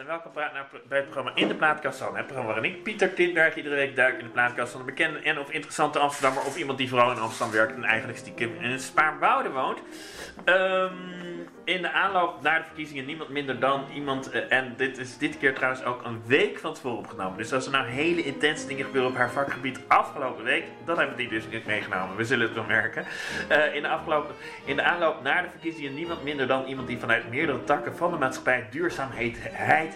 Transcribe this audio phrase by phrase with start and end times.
[0.00, 0.32] en welkom
[0.88, 2.16] bij het programma In de Plaatkast van.
[2.16, 5.18] Het programma waarin ik, Pieter Tindberg, iedere week duik in de plaatkast van een bekende
[5.18, 8.70] en of interessante Amsterdammer of iemand die vooral in Amsterdam werkt en eigenlijk stiekem in
[8.70, 9.78] het Spaarnwoude woont.
[10.44, 10.92] Ehm,
[11.64, 15.38] in de aanloop naar de verkiezingen niemand minder dan iemand, eh, en dit is dit
[15.38, 17.38] keer trouwens ook een week van tevoren opgenomen.
[17.38, 21.16] Dus als er nou hele intense dingen gebeuren op haar vakgebied afgelopen week, dan hebben
[21.16, 22.16] we die dus niet meegenomen.
[22.16, 23.04] We zullen het wel merken.
[23.48, 24.34] Eh, in, de afgelopen,
[24.64, 28.10] in de aanloop naar de verkiezingen niemand minder dan iemand die vanuit meerdere takken van
[28.10, 29.38] de maatschappij duurzaamheid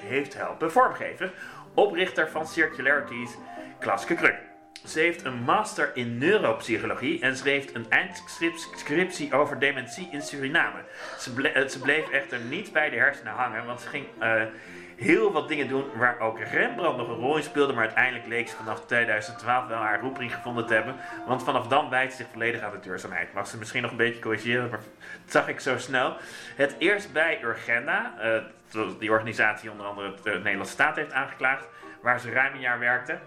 [0.00, 1.32] heeft helpen vormgeven.
[1.74, 3.36] Oprichter van Circularities,
[3.78, 4.53] Klaske Kruk.
[4.84, 10.79] Ze heeft een master in neuropsychologie en schreef een eindscriptie over dementie in Suriname.
[11.19, 14.42] Ze, ble ze, bleef echter niet bij de hersenen hangen, want ze ging uh,
[14.97, 17.73] heel wat dingen doen waar ook Rembrandt nog een rol in speelde.
[17.73, 20.97] Maar uiteindelijk leek ze vanaf 2012 wel haar roeping gevonden te hebben.
[21.27, 23.33] Want vanaf dan wijdt ze zich volledig aan de duurzaamheid.
[23.33, 24.80] Mag ze misschien nog een beetje corrigeren, maar
[25.25, 26.16] dat zag ik zo snel.
[26.56, 28.14] Het eerst bij Urgenda,
[28.75, 31.66] uh, die organisatie onder andere de Nederlandse staat heeft aangeklaagd,
[32.03, 33.19] waar ze ruim een jaar werkte.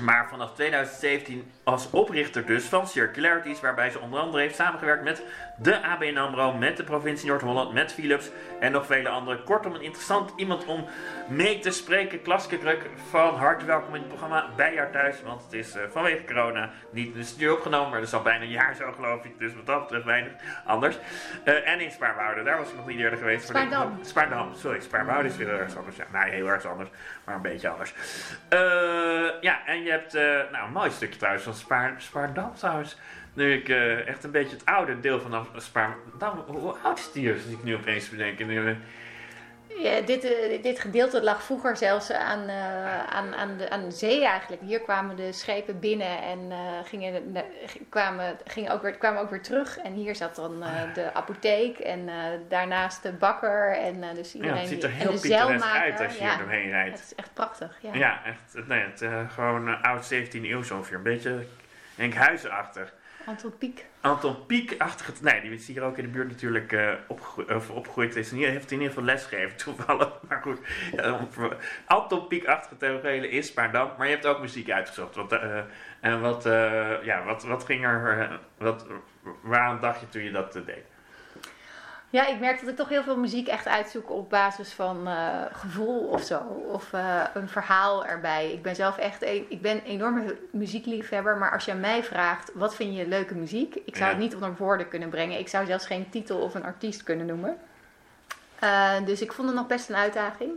[0.00, 5.22] Maar vanaf 2017 als oprichter dus van Circularities, waarbij ze onder andere heeft samengewerkt met
[5.56, 9.44] de ABN AMRO, met de provincie Noord-Holland, met Philips en nog vele anderen.
[9.44, 10.84] Kortom, een interessant iemand om
[11.28, 12.22] mee te spreken.
[12.22, 15.82] Klaske Kruk, van harte welkom in het programma bij jou thuis, want het is uh,
[15.90, 18.92] vanwege corona niet in de studio opgenomen, maar dat is al bijna een jaar zo
[18.92, 20.32] geloof ik, dus wat dat betreft weinig
[20.64, 20.96] anders.
[21.44, 23.46] Uh, en in Spaarwouden, daar was ik nog niet eerder geweest.
[23.46, 23.98] Spaardam.
[24.02, 25.96] Spaardam, sorry, Spaarwouden is weer ergens anders.
[25.96, 26.90] Ja, nee, heel erg anders,
[27.24, 27.94] maar een beetje anders.
[28.52, 28.58] Uh,
[29.40, 30.12] ja, en je hebt
[30.52, 32.96] nou, een mooi stukje trouwens van Spaar, trouwens.
[33.34, 36.44] Nu ik uh, echt een beetje het oude deel van Spaardam...
[36.46, 38.38] Hoe oud is die als ik nu opeens bedenk?
[39.78, 43.90] Ja, dit, uh, dit gedeelte lag vroeger zelfs aan, uh, aan, aan, de, aan de
[43.90, 44.62] zee eigenlijk.
[44.62, 47.36] Hier kwamen de schepen binnen en uh, gingen,
[47.88, 49.78] kwamen, gingen ook weer, kwamen ook weer terug.
[49.78, 50.64] En hier zat dan
[50.94, 52.10] de apotheek en
[52.48, 53.76] daarnaast de bakker.
[53.76, 56.70] En, dus iedereen, ja, het ziet er heel pittoresk uit als je ja, hier doorheen
[56.70, 56.98] rijdt.
[56.98, 57.78] Het is echt prachtig.
[57.80, 58.66] Ja, ja echt.
[58.68, 60.96] Nee, het, gewoon oud 17e eeuw zo ongeveer.
[60.96, 61.44] Een beetje
[61.96, 62.92] Enkhuizenachtig.
[63.26, 63.86] Anton Pieck.
[64.00, 65.12] Anton Pieck-achtige...
[65.20, 66.92] Nee, die is hier ook in de buurt natuurlijk uh,
[67.74, 68.16] opgegroeid.
[68.16, 70.10] Is, hier, heeft in ieder geval lesgegeven, toevallig.
[70.28, 70.60] Maar goed,
[71.86, 73.90] Anton Pieck-achtige tafereelen is Spaardam.
[73.98, 75.14] Maar je hebt ook muziek uitgezocht.
[75.14, 75.60] Wat, uh,
[76.00, 78.40] en wat, uh, ja, wat, wat ging er...
[78.58, 78.86] wat,
[79.42, 80.91] waarom dacht je toen je dat deed?
[82.12, 85.42] Ja, ik merk dat ik toch heel veel muziek echt uitzoek op basis van uh,
[85.52, 86.38] gevoel of zo.
[86.72, 88.52] Of uh, een verhaal erbij.
[88.52, 91.36] Ik ben zelf echt een, ik ben een enorme muziekliefhebber.
[91.36, 93.74] Maar als je aan mij vraagt, wat vind je leuke muziek?
[93.74, 94.16] Ik zou ja.
[94.16, 95.38] het niet onder woorden kunnen brengen.
[95.38, 97.56] Ik zou zelfs geen titel of een artiest kunnen noemen.
[98.64, 100.52] Uh, dus ik vond het nog best een uitdaging.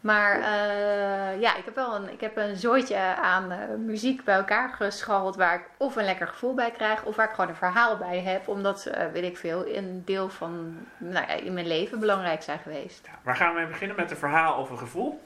[0.00, 4.34] Maar uh, ja, ik heb wel een, ik heb een zooitje aan uh, muziek bij
[4.36, 7.56] elkaar gescharreld waar ik of een lekker gevoel bij krijg of waar ik gewoon een
[7.56, 8.48] verhaal bij heb.
[8.48, 12.58] Omdat, uh, weet ik veel, een deel van nou ja, in mijn leven belangrijk zijn
[12.58, 13.06] geweest.
[13.06, 13.96] Ja, waar gaan we mee beginnen?
[13.96, 15.22] Met een verhaal of een gevoel?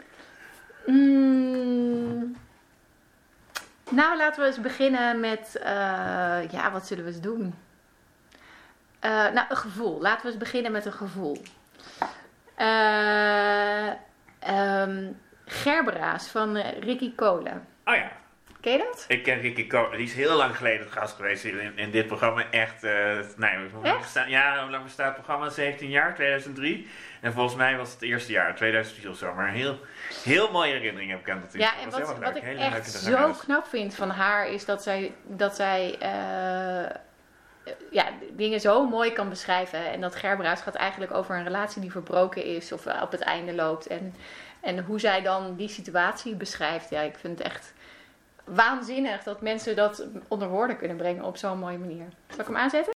[0.86, 2.36] Mm,
[3.90, 5.60] nou, laten we eens beginnen met,
[6.50, 7.54] ja, wat zullen we eens doen?
[9.00, 10.00] nou, een gevoel.
[10.00, 11.42] Laten we eens beginnen met een gevoel.
[12.54, 13.90] Eh
[14.48, 17.66] Um, Gerbera's van uh, Ricky Kolen.
[17.84, 18.12] Oh ja.
[18.60, 19.04] Ken je dat?
[19.08, 19.96] Ik ken Ricky Kolen.
[19.96, 22.44] Die is heel lang geleden gast geweest in, in dit programma.
[22.50, 22.90] Echt, uh,
[23.36, 25.48] nee, hoe ja, hoe lang bestaat het programma?
[25.48, 26.88] 17 jaar, 2003.
[27.20, 29.34] En volgens mij was het het eerste jaar, 2004 of zo.
[29.34, 29.78] Maar heel,
[30.24, 31.52] heel mooie herinnering heb ik aan dat.
[31.52, 35.56] Ja, en wat, wat ik echt zo knap vind van haar is dat zij, dat
[35.56, 36.96] zij uh,
[37.90, 39.90] ja, dingen zo mooi kan beschrijven.
[39.90, 43.54] En dat Gerbera's gaat eigenlijk over een relatie die verbroken is of op het einde
[43.54, 43.86] loopt.
[43.86, 44.14] En,
[44.60, 46.90] en hoe zij dan die situatie beschrijft.
[46.90, 47.72] Ja, ik vind het echt
[48.44, 52.06] waanzinnig dat mensen dat onder woorden kunnen brengen op zo'n mooie manier.
[52.28, 52.93] Zal ik hem aanzetten?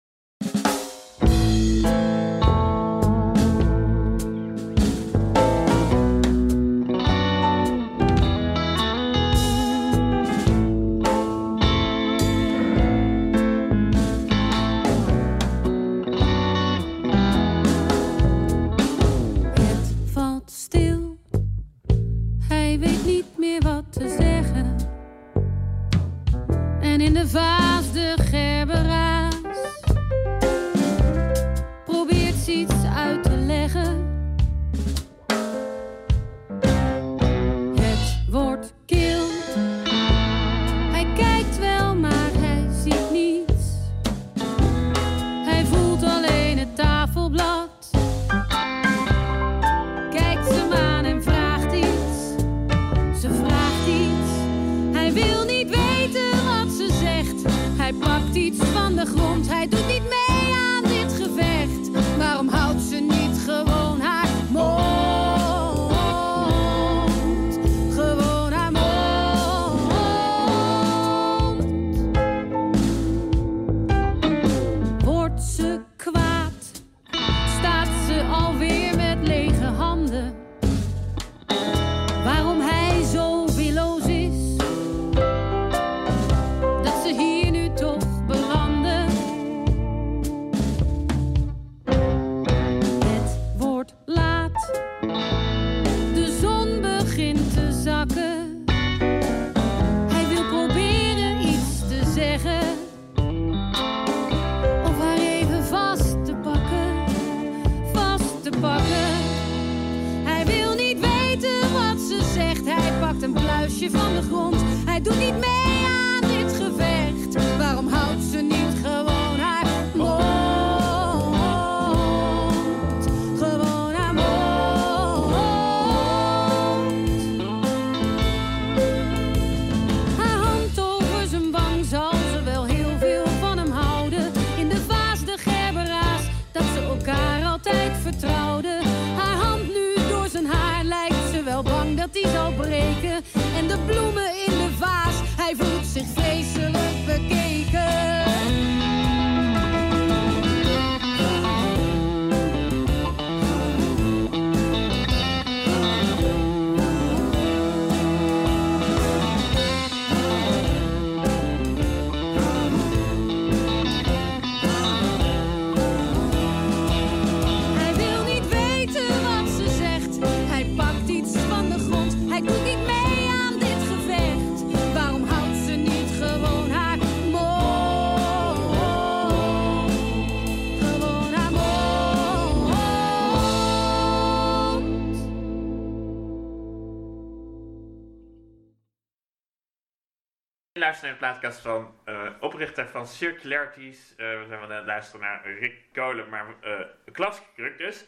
[191.16, 194.14] De plaatkast van eh, oprichter van Circularities.
[194.18, 196.80] Eh, we zijn aan het luisteren naar Rick Kolen, maar uh,
[197.12, 198.06] klaskruk dus.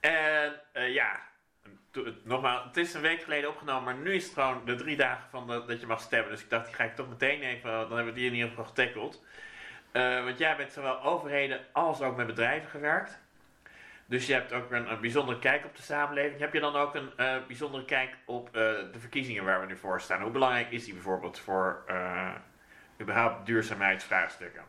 [0.00, 1.20] En eh, ja,
[2.24, 5.30] nogmaals, het is een week geleden opgenomen, maar nu is het gewoon de drie dagen
[5.30, 6.30] van de- dat je mag stemmen.
[6.30, 8.48] Dus ik dacht, die ga ik toch meteen even, dan hebben we die in ieder
[8.48, 9.22] geval getackled.
[9.92, 13.20] Eh, want jij bent zowel overheden als ook met bedrijven gewerkt.
[14.10, 16.40] Dus je hebt ook een, een bijzondere kijk op de samenleving.
[16.40, 18.52] Heb je dan ook een eh, bijzondere kijk op eh,
[18.92, 20.22] de verkiezingen waar we nu voor staan?
[20.22, 22.34] Hoe belangrijk is die bijvoorbeeld voor eh,
[23.00, 24.62] überhaupt duurzaamheidsvraagstukken?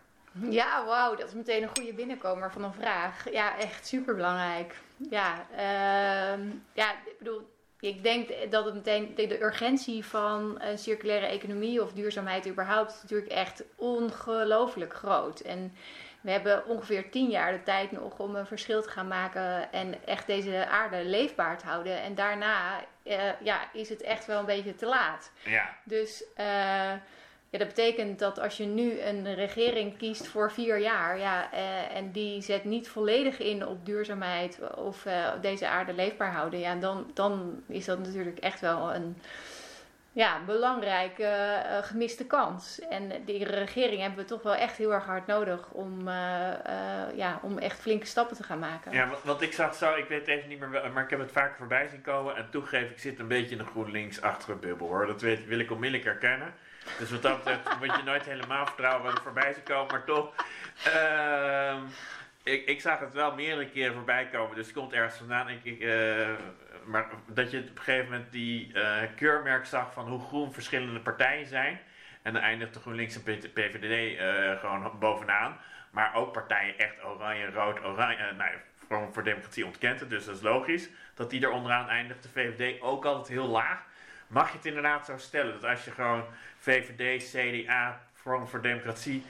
[0.50, 3.32] Ja, wauw, dat is meteen een goede binnenkomer van een vraag.
[3.32, 4.76] Ja, echt super belangrijk.
[5.10, 7.50] Ja, ehm, ja, ik bedoel,
[7.80, 13.32] ik denk dat het meteen de, urgentie van een circulaire economie of duurzaamheid überhaupt natuurlijk
[13.32, 15.40] echt ongelooflijk groot.
[15.40, 15.74] En
[16.22, 20.06] we hebben ongeveer tien jaar de tijd nog om een verschil te gaan maken en
[20.06, 22.02] echt deze aarde leefbaar te houden.
[22.02, 25.32] En daarna eh, ja, is het echt wel een beetje te laat.
[25.44, 26.46] Ja, Dus eh,
[27.50, 31.96] ja, dat betekent dat als je nu een regering kiest voor vier jaar, ja, eh,
[31.96, 35.06] en die zet niet volledig in op duurzaamheid of
[35.42, 39.18] deze aarde leefbaar houden, ja, dan, dan is dat natuurlijk echt wel een
[40.14, 42.80] ja, belangrijke eh, gemiste kans.
[42.80, 47.18] En die regering hebben we toch wel echt heel erg hard nodig om, eh, eh,
[47.18, 48.92] ja, om echt flinke stappen te gaan maken.
[48.92, 51.58] ja want, ik zag zo, ik weet even niet meer, maar ik heb het vaker
[51.58, 52.36] voorbij zien komen.
[52.36, 55.08] En toegeef, ik zit een beetje in de GroenLinks-achtige bubbel hoor.
[55.08, 56.54] Dat weet, wil ik onmiddellijk erkennen.
[57.00, 57.46] Dus wat dat
[57.80, 59.92] moet je nooit helemaal vertrouwen wat er voorbij zou komen.
[59.92, 60.34] Maar toch,
[60.84, 61.82] ehm,
[62.44, 64.56] ik, ik zag het wel meerdere keren voorbij komen.
[64.56, 65.50] Dus het komt ergens vandaan.
[65.50, 65.80] Ik, ik,
[66.86, 71.00] maar dat je op een gegeven moment die eh, keurmerk zag van hoe groen verschillende
[71.00, 71.80] partijen zijn.
[72.22, 75.58] En dan eindigt de GroenLinks en P- PVDD eh, gewoon bovenaan.
[75.92, 78.16] Maar ook partijen echt oranje, rood, oranje.
[78.16, 78.52] eh, nou,
[78.88, 80.90] Forum voor Democratie ontkent het, dus dat is logisch.
[81.14, 82.24] Dat die er onderaan eindigt.
[82.24, 83.84] De VVD ook altijd heel laag.
[84.28, 86.24] Mag je het inderdaad zo stellen dat als je gewoon
[86.60, 89.24] VVD, CDA, Forum voor Democratie.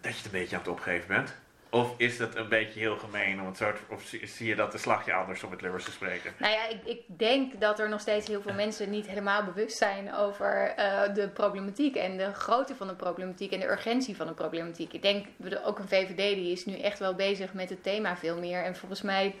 [0.00, 1.42] dat je het een beetje aan het opgeven bent?
[1.74, 5.12] Of is dat een beetje heel gemeen om het Of zie, je dat de slagje
[5.12, 6.32] anders om het Lubbers te spreken?
[6.38, 9.76] Nou ja, ik, ik denk dat er nog steeds heel veel mensen niet helemaal bewust
[9.76, 14.26] zijn over eh, de problematiek en de grootte van de problematiek en de urgentie van
[14.26, 14.92] de problematiek.
[14.92, 15.26] Ik denk,
[15.64, 18.64] ook een VVD die is nu echt wel bezig met het thema veel meer.
[18.64, 19.34] En volgens mij,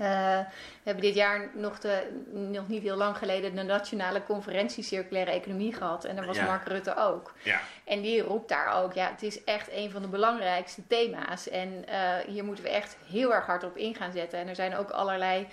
[0.00, 0.38] eh,
[0.86, 5.30] we hebben dit jaar nog, de, nog niet heel lang geleden de Nationale Conferentie Circulaire
[5.30, 6.04] Economie gehad.
[6.04, 6.44] En daar was Ja.
[6.44, 7.32] Mark Rutte ook.
[7.42, 11.48] Ja, En die roept daar ook, ja, het is echt een van de belangrijkste thema's.
[11.48, 14.38] En eh, hier moeten we echt heel erg hard op in gaan zetten.
[14.38, 15.46] En er zijn ook allerlei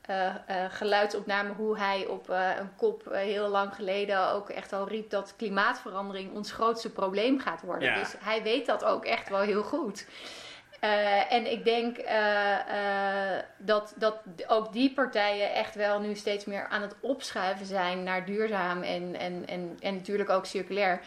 [0.00, 0.34] eh, eh,
[0.70, 6.34] geluidsopnamen hoe hij op een kop heel lang geleden ook echt al riep dat klimaatverandering
[6.34, 7.88] ons grootste probleem gaat worden.
[7.88, 7.98] Ja.
[7.98, 10.06] Dus hij weet dat ook echt wel heel goed.
[10.80, 16.44] Eh, en ik denk eh, eh, dat, dat ook die partijen echt wel nu steeds
[16.44, 21.00] meer aan het opschuiven zijn naar duurzaam en, en, en, en natuurlijk ook circulair.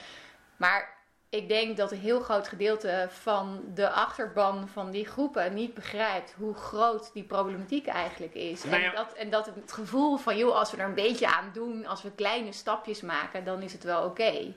[0.58, 1.00] Maar
[1.30, 6.34] ik denk dat een heel groot gedeelte van de achterban van die groepen niet begrijpt
[6.38, 8.64] hoe groot die problematiek eigenlijk is.
[8.64, 8.90] Nou ja.
[8.90, 11.86] En, dat, en dat het gevoel van, joh, als we er een beetje aan doen,
[11.86, 14.54] als we kleine stapjes maken, dan is het wel oké.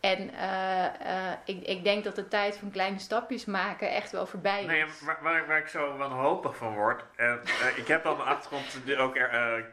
[0.00, 4.26] En eh, eh, ik, ik denk dat de tijd van kleine stapjes maken echt wel
[4.26, 4.66] voorbij is.
[4.66, 7.04] Nee, waar, waar, waar ik zo wanhopig van word.
[7.16, 8.64] En, eh, ik heb al mijn achtergrond
[8.98, 9.16] ook.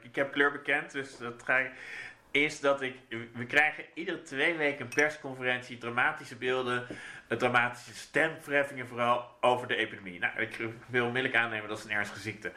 [0.02, 1.72] ik heb kleur bekend, dus dat ga ik.
[2.32, 2.96] Is dat ik.
[3.34, 6.88] We krijgen iedere twee weken een persconferentie, dramatische beelden,
[7.28, 10.20] dramatische stemverheffingen, vooral over de epidemie.
[10.20, 10.58] Nou, ik
[10.88, 12.52] wil onmiddellijk aannemen dat is een ernstige ziekte.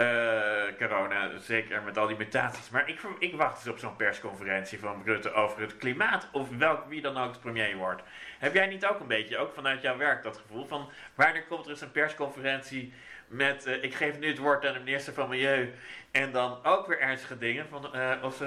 [0.00, 2.70] Eh, corona, zeker met al die mutaties.
[2.70, 6.28] Maar ik, ik wacht dus op zo'n persconferentie van Rutte over het klimaat.
[6.32, 8.02] Of welk, wie dan ook de premier wordt.
[8.38, 10.90] Heb jij niet ook een beetje, ook vanuit jouw werk, dat gevoel van...
[11.14, 12.92] Wanneer komt er eens een persconferentie
[13.26, 13.66] met...
[13.66, 15.72] eh, ik geef nu het woord aan de minister van Milieu.
[16.10, 17.68] En dan ook weer ernstige dingen.
[17.68, 18.42] Van, eh, of,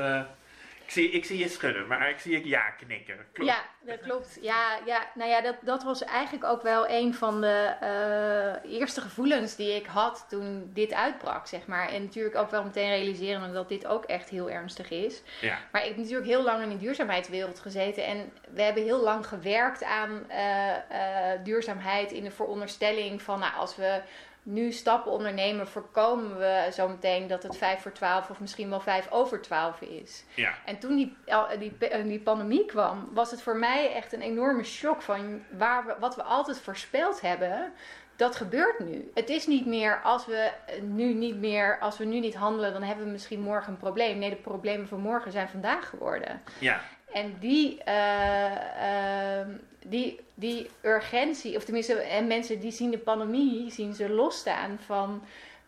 [0.86, 3.18] ik, zie, ik zie je schudden, maar ik zie je ja knikken.
[3.34, 3.52] Klopt.
[3.52, 4.38] Ja, dat klopt.
[4.42, 9.02] Ja, ja, nou ja, dat, dat was eigenlijk ook wel een van de eh, eerste
[9.02, 11.90] gevoelens die ik had toen dit uitbrak, zeg maar.
[11.90, 15.22] En natuurlijk ook wel meteen realiseren dat dit ook echt heel ernstig is.
[15.42, 15.58] Ja.
[15.72, 18.06] Maar ik heb natuurlijk heel lang in de duurzaamheidswereld gezeten.
[18.06, 23.56] En we hebben heel lang gewerkt aan eh, eh, duurzaamheid in de veronderstelling van, nou,
[23.56, 24.02] als we
[24.44, 29.12] nu stappen ondernemen, voorkomen we zometeen dat het vijf voor twaalf of misschien wel vijf
[29.12, 30.24] over twaalf is.
[30.36, 30.54] Ja.
[30.66, 31.18] En toen die,
[31.60, 35.86] die, pe- die pandemie kwam, was het voor mij echt een enorme shock van waar
[35.86, 37.74] we, wat we altijd voorspeld hebben.
[38.16, 39.12] Dat gebeurt nu.
[39.14, 42.84] Het is niet meer als we nu niet meer, als we nu niet handelen, dan
[42.84, 44.18] hebben we misschien morgen een probleem.
[44.18, 46.42] Nee, de problemen van morgen zijn vandaag geworden.
[46.60, 46.82] Ja.
[47.14, 49.50] En die, eh, ehm,
[49.86, 55.24] die, die urgentie, of tenminste, en mensen die zien de pandemie, zien ze losstaan van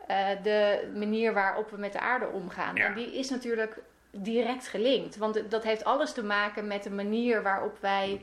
[0.07, 2.75] eh, de manier waarop we met de aarde omgaan.
[2.75, 2.85] Ja.
[2.85, 3.77] En die is natuurlijk
[4.11, 5.17] direct gelinkt.
[5.17, 8.21] Want dat heeft alles te maken met de manier waarop wij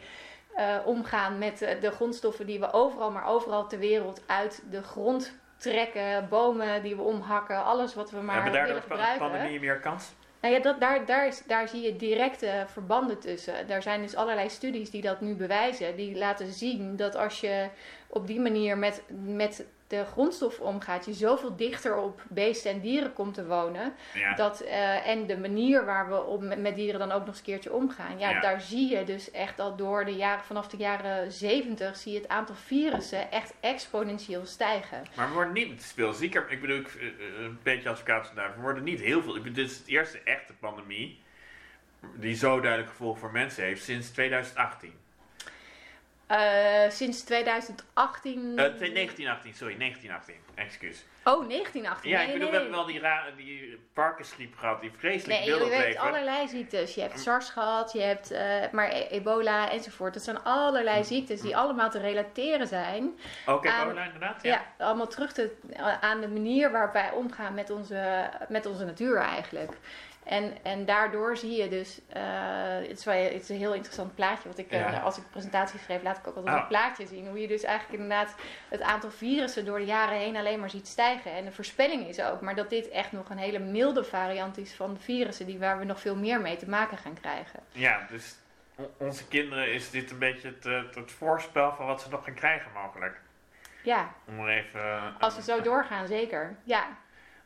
[0.54, 5.32] eh, omgaan met de grondstoffen die we overal, maar overal ter wereld uit de grond
[5.56, 6.28] trekken.
[6.28, 9.78] Bomen die we omhakken, alles wat we maar Hebben daar willen door de pandemie meer
[9.78, 10.12] kans?
[10.42, 13.68] Nou ja, dat, daar, daar, daar zie je directe verbanden tussen.
[13.68, 15.96] Er zijn dus allerlei studies die dat nu bewijzen.
[15.96, 17.68] Die laten zien dat als je
[18.06, 23.12] op die manier met, met de grondstof omgaat, je zoveel dichter op beesten en dieren
[23.12, 23.94] komt te wonen.
[24.14, 24.34] Ja.
[24.34, 27.44] Dat, eh, en de manier waar we op, met, dieren dan ook nog eens een
[27.44, 28.18] keertje omgaan.
[28.18, 28.40] Ja, Ja.
[28.40, 32.18] daar zie je dus echt al door de jaren, vanaf de jaren 70 zie je
[32.18, 35.02] het aantal virussen echt exponentieel stijgen.
[35.16, 36.50] Maar we worden niet veel zieker.
[36.50, 38.54] Ik bedoel, ik, eh, eh, een beetje advocaat vandaag.
[38.54, 39.36] We worden niet heel veel.
[39.36, 41.20] Ik bedoel, dit is het eerste echte pandemie
[42.14, 45.01] die zo duidelijk gevolgen voor mensen heeft sinds 2018.
[46.26, 48.52] Eh, sinds 2018.
[48.58, 50.34] Eh, 1918, sorry, 1918.
[50.54, 51.04] Excuus.
[51.24, 52.10] Oh, 1918.
[52.10, 52.82] Ja, nee, ik bedoel, nee, we nee.
[52.84, 56.00] hebben wel die, ra- die varkensgriep gehad, die vreselijk Nee, wilde je weet opleven.
[56.00, 56.94] allerlei ziektes.
[56.94, 60.14] Je hebt SARS gehad, je hebt eh, maar e- ebola enzovoort.
[60.14, 63.18] Dat zijn allerlei ziektes die allemaal te relateren zijn.
[63.46, 64.84] Ook aan- ebola inderdaad, Ja, ja.
[64.86, 65.50] allemaal terug te,
[66.00, 69.72] aan de manier waarop wij omgaan met onze, met onze natuur eigenlijk.
[70.24, 72.22] En, en daardoor zie je dus, eh,
[72.88, 74.48] het, is wel, het is een heel interessant plaatje.
[74.48, 76.60] Wat ik, eh, als ik presentaties geef, laat ik ook altijd Oh.
[76.60, 77.28] een plaatje zien.
[77.28, 78.34] Hoe je dus eigenlijk inderdaad
[78.68, 81.32] het aantal virussen door de jaren heen alleen maar ziet stijgen.
[81.32, 84.74] En de voorspelling is ook, maar dat dit echt nog een hele milde variant is
[84.74, 87.60] van de virussen die waar we nog veel meer mee te maken gaan krijgen.
[87.72, 88.34] Ja, dus
[88.74, 92.24] on- onze kinderen is dit een beetje het, eh, het voorspel van wat ze nog
[92.24, 93.20] gaan krijgen mogelijk.
[93.84, 95.14] Ja, Om er even...
[95.18, 96.56] als we zo doorgaan, zeker.
[96.64, 96.86] Ja.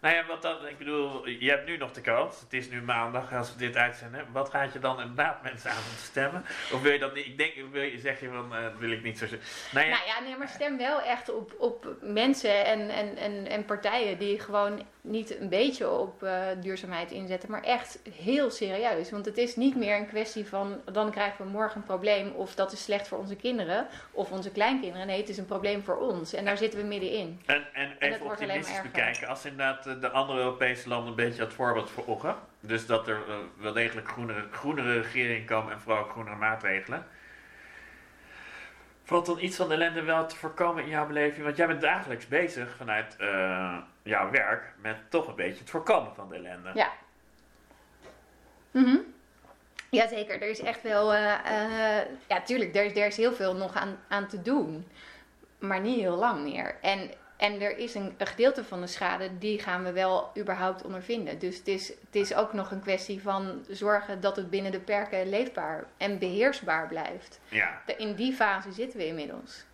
[0.07, 2.41] Nou ja, wat dan, ik bedoel, je hebt nu nog de kans.
[2.41, 4.27] Het is nu maandag als we dit uitzenden.
[4.33, 6.45] Wat gaat je dan inderdaad mensen aan om te stemmen?
[6.73, 7.27] Of wil je dat niet?
[7.27, 9.49] Ik denk, wil je, zeg je van, eh, dat wil ik niet zo zeggen.
[9.73, 13.47] Nou ja, Nou ja, nee, maar stem wel echt op, op mensen en, en, en,
[13.47, 19.11] en partijen die gewoon niet een beetje op eh, duurzaamheid inzetten, maar echt heel serieus.
[19.11, 22.55] Want het is niet meer een kwestie van dan krijgen we morgen een probleem of
[22.55, 25.07] dat is slecht voor onze kinderen of onze kleinkinderen.
[25.07, 27.41] Nee, het is een probleem voor ons en daar zitten we middenin.
[27.47, 29.29] en, en het even optimistisch bekijken.
[29.29, 32.37] Als inderdaad eh, de andere Europese landen een beetje het voorbeeld volgen.
[32.61, 37.07] Dus dat er eh, wel degelijk groenere, groenere regering komen en vooral groenere maatregelen.
[39.05, 41.45] Valt dan iets van de ellende wel te voorkomen in jouw beleving?
[41.45, 46.15] Want jij bent dagelijks bezig vanuit eh, jouw werk met toch een beetje het voorkomen
[46.15, 46.71] van de ellende.
[46.75, 46.93] Ja.
[48.71, 48.97] Mhm.
[49.91, 51.15] Jazeker, er is echt wel.
[51.15, 54.89] eh, ja, tuurlijk, er is, er is heel veel nog aan, aan te doen.
[55.59, 56.77] Maar niet heel lang meer.
[56.81, 60.83] En, en er is een, een gedeelte van de schade, die gaan we wel überhaupt
[60.85, 61.39] ondervinden.
[61.39, 64.81] Dus het is, het is ook nog een kwestie van zorgen dat het binnen de
[64.81, 67.41] perken leefbaar en beheersbaar blijft.
[67.49, 69.65] Ja, De- in die fase zitten we inmiddels.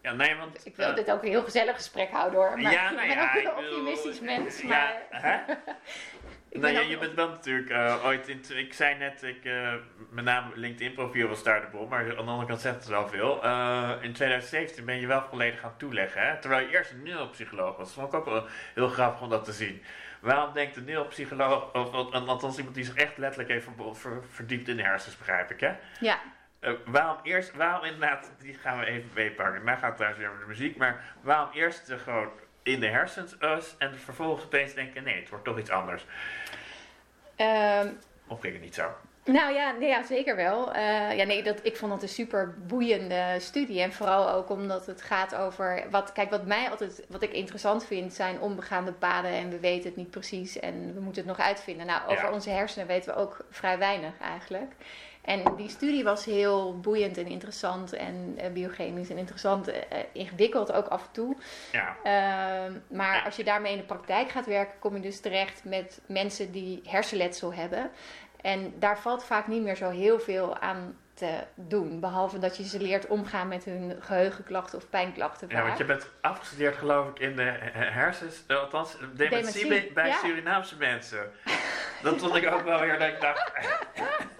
[0.00, 0.66] ja nee, want...
[0.66, 2.60] Ik wil dit ook een heel gezellig gesprek houden hoor.
[2.60, 4.60] Maar Ja, ik nou ben ja, ook ik een bedoel, optimistisch mens.
[4.60, 5.54] Ja, Maar hè?
[6.60, 8.42] Nou ja, je bent wel natuurlijk eh, ooit in.
[8.56, 9.72] Ik zei net, ik, eh
[10.10, 12.86] mijn naam LinkedIn profiel was daar de bron, maar aan de andere kant zegt het
[12.86, 13.42] wel veel.
[13.44, 16.38] Eh, in 2017 ben je wel volledig gaan toeleggen, hè?
[16.40, 17.86] terwijl je eerst een neuropsycholoog was.
[17.86, 19.82] Dat vond ik ook wel heel grappig om dat te zien.
[20.20, 24.68] Waarom denkt een neuropsycholoog, of althans iemand die zich echt letterlijk heeft ver- ver- verdiept
[24.68, 25.72] in de hersens, begrijp ik hè?
[26.00, 26.20] Ja,
[26.84, 29.54] waarom eerst, waarom inderdaad, die gaan we even meepakken.
[29.54, 32.28] Daarna gaat trouwens weer om de muziek, maar waarom eerst gewoon
[32.64, 36.04] in de hersens us, en vervolgens opeens denken, nee, het wordt toch iets anders.
[37.36, 37.88] ehm,
[38.28, 38.90] Of ging het niet zo?
[39.24, 40.72] Nou ja, nee, ja zeker wel.
[40.72, 43.80] Eh, ja, nee, dat, ik vond het een super boeiende studie.
[43.82, 45.84] En vooral ook omdat het gaat over.
[45.90, 47.04] Wat, kijk, wat mij altijd.
[47.08, 49.30] Wat ik interessant vind zijn onbegaande paden.
[49.30, 50.58] En we weten het niet precies.
[50.58, 51.86] En we moeten het nog uitvinden.
[51.86, 52.32] Nou, over Ja.
[52.32, 54.72] onze hersenen weten we ook vrij weinig eigenlijk.
[55.24, 57.92] En die studie was heel boeiend en interessant.
[57.92, 59.68] En eh, biochemisch en interessant.
[59.68, 61.36] eh, ingewikkeld ook af en toe.
[61.72, 61.96] Ja.
[62.02, 66.00] Ehm, maar als je daarmee in de praktijk gaat werken, kom je dus terecht met
[66.06, 67.90] mensen die hersenletsel hebben.
[68.40, 72.00] En daar valt vaak niet meer zo heel veel aan te doen.
[72.00, 75.48] Behalve dat je ze leert omgaan met hun geheugenklachten of pijnklachten.
[75.48, 79.68] ja, want je bent afgestudeerd geloof ik in de he- hersens, eh, althans dementie Dementie,
[79.68, 80.16] bij, bij ja.
[80.18, 81.30] Surinaamse mensen.
[82.04, 83.52] Dat vond ik ook wel weer dat ik dacht,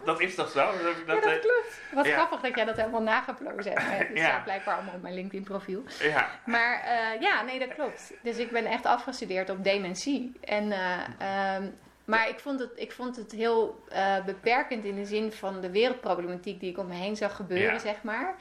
[0.04, 0.66] dat is toch zo?
[0.82, 1.80] Dat, Ja, dat, eh, klopt.
[1.94, 2.12] Wat ja.
[2.14, 3.82] grappig dat jij dat helemaal nageplozen hebt.
[4.08, 4.24] Het Ja.
[4.24, 5.82] staat blijkbaar allemaal op mijn LinkedIn profiel.
[6.00, 6.28] ja.
[6.44, 8.12] Maar eh, ja, nee, dat klopt.
[8.22, 10.32] Dus ik ben echt afgestudeerd op dementie.
[10.40, 11.62] En, eh, ehm,
[12.04, 13.84] maar ik vond het, ik vond het heel
[14.26, 18.02] beperkend in de zin van de wereldproblematiek die ik om me heen zag gebeuren, zeg
[18.02, 18.34] maar.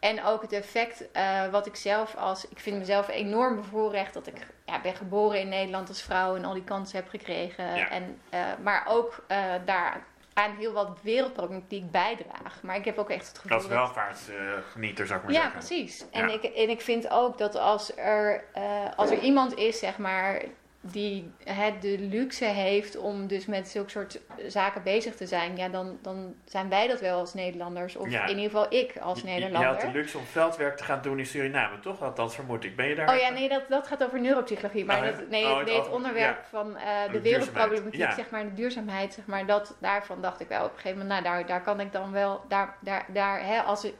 [0.00, 2.48] En ook het effect eh, wat ik zelf als...
[2.48, 6.44] Ik vind mezelf enorm bevoorrecht dat ik ja, ben geboren in Nederland als vrouw en
[6.44, 7.74] al die kansen heb gekregen.
[7.76, 7.88] Ja.
[7.88, 10.02] En, eh, maar ook eh, daar
[10.34, 12.62] aan heel wat wereldproblematiek bijdraag.
[12.62, 15.58] Maar ik heb ook echt het gevoel dat- welvaartsgenieter zou ik maar ja, zeggen.
[15.58, 16.04] precies.
[16.10, 16.34] En, Ja.
[16.34, 18.44] ik, en ik vind ook dat als er,
[18.96, 20.42] als er iemand is, zeg maar,
[20.82, 25.68] die hè, de luxe heeft om dus met zulke soort zaken bezig te zijn, ja,
[25.68, 27.96] dan, dan zijn wij dat wel als Nederlanders.
[27.96, 28.22] Of Ja.
[28.22, 29.70] in ieder geval ik als Je- je- Je Nederlander.
[29.70, 32.02] had de luxe om veldwerk te gaan doen in Suriname, toch?
[32.02, 32.76] Althans vermoed ik.
[32.76, 33.14] Ben je daar?
[33.14, 34.84] Oh ja, nee, dat, dat gaat over neuropsychologie.
[34.84, 36.48] Maar Oh, dat, nee, Oh, het, het nee, het over- onderwerp ja.
[36.58, 38.14] van eh, de wereldproblematiek, Ja.
[38.14, 41.22] zeg maar, de duurzaamheid, zeg maar, dat, daarvan dacht ik wel op een gegeven moment,
[41.24, 43.94] nou, daar, daar kan ik dan wel, daar, daar, daar hè, als ik,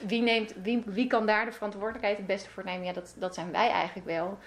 [0.00, 2.86] wie, neemt, wie, wie kan daar de verantwoordelijkheid het beste voor nemen?
[2.86, 4.38] Ja, dat, dat zijn wij eigenlijk wel.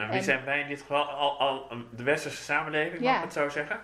[0.00, 1.04] En wie En- zijn wij in dit geval?
[1.04, 3.80] Al, al de westerse samenleving, mag ik het zo zeggen?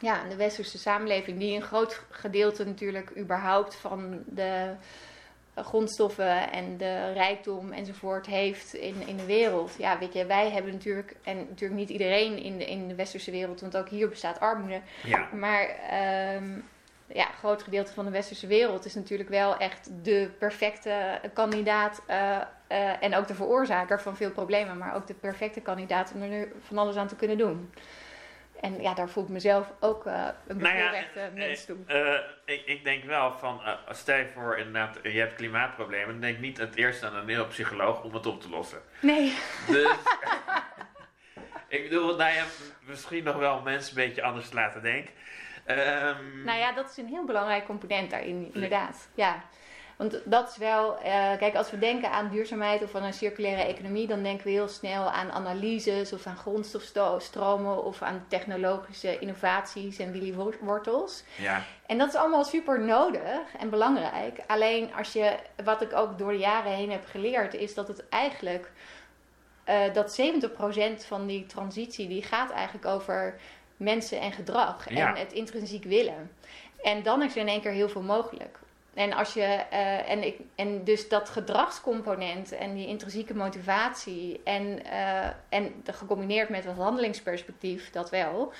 [0.00, 4.74] Ja, de westerse samenleving, die een groot gedeelte natuurlijk überhaupt van de
[5.54, 9.74] grondstoffen en de rijkdom enzovoort heeft in, in de wereld.
[9.78, 13.30] Ja, weet je, wij hebben natuurlijk, en natuurlijk niet iedereen in de, in de westerse
[13.30, 14.80] wereld, want ook hier bestaat armoede.
[15.02, 15.28] Ja.
[15.32, 16.58] Maar ehm,
[17.14, 22.02] ja, een groot gedeelte van de westerse wereld is natuurlijk wel echt de perfecte kandidaat.
[22.06, 26.22] eh, eh, en ook de veroorzaker van veel problemen, maar ook de perfecte kandidaat om
[26.22, 27.72] er nu van alles aan te kunnen doen.
[28.60, 31.76] En ja, daar voel ik mezelf ook eh, een Nou ja, bevoorrechte eh, mens toe.
[32.44, 36.58] Ik, ik denk wel van, stel je voor inderdaad, je hebt klimaatproblemen, dan denk niet
[36.58, 38.82] het eerst aan een neuropsycholoog om het op te lossen.
[39.00, 39.34] Nee,
[39.66, 39.90] Dus,
[41.68, 42.44] ik bedoel, nou ja,
[42.80, 45.12] misschien nog wel mensen een beetje anders te laten denken.
[45.64, 49.08] Ehm, nou ja, dat is een heel belangrijk component daarin, inderdaad.
[49.14, 49.42] Ja.
[49.96, 53.62] Want dat is wel, eh, kijk, als we denken aan duurzaamheid of aan een circulaire
[53.62, 59.98] economie, dan denken we heel snel aan analyses of aan grondstofstromen of aan technologische innovaties
[59.98, 61.24] en Willy Wor- Wortels.
[61.36, 64.38] Ja, En dat is allemaal super nodig en belangrijk.
[64.46, 68.08] Alleen als je, wat ik ook door de jaren heen heb geleerd, is dat het
[68.08, 68.70] eigenlijk,
[69.64, 73.34] eh dat 70% van die transitie, die gaat eigenlijk over
[73.76, 75.14] mensen en gedrag Ja.
[75.14, 76.30] en het intrinsiek willen.
[76.82, 78.58] En dan is er in één keer heel veel mogelijk.
[78.94, 84.84] En, als je, eh, en, ik, en dus dat gedragscomponent en die intrinsieke motivatie en,
[84.84, 88.52] eh, en de- gecombineerd met wat handelingsperspectief, dat wel.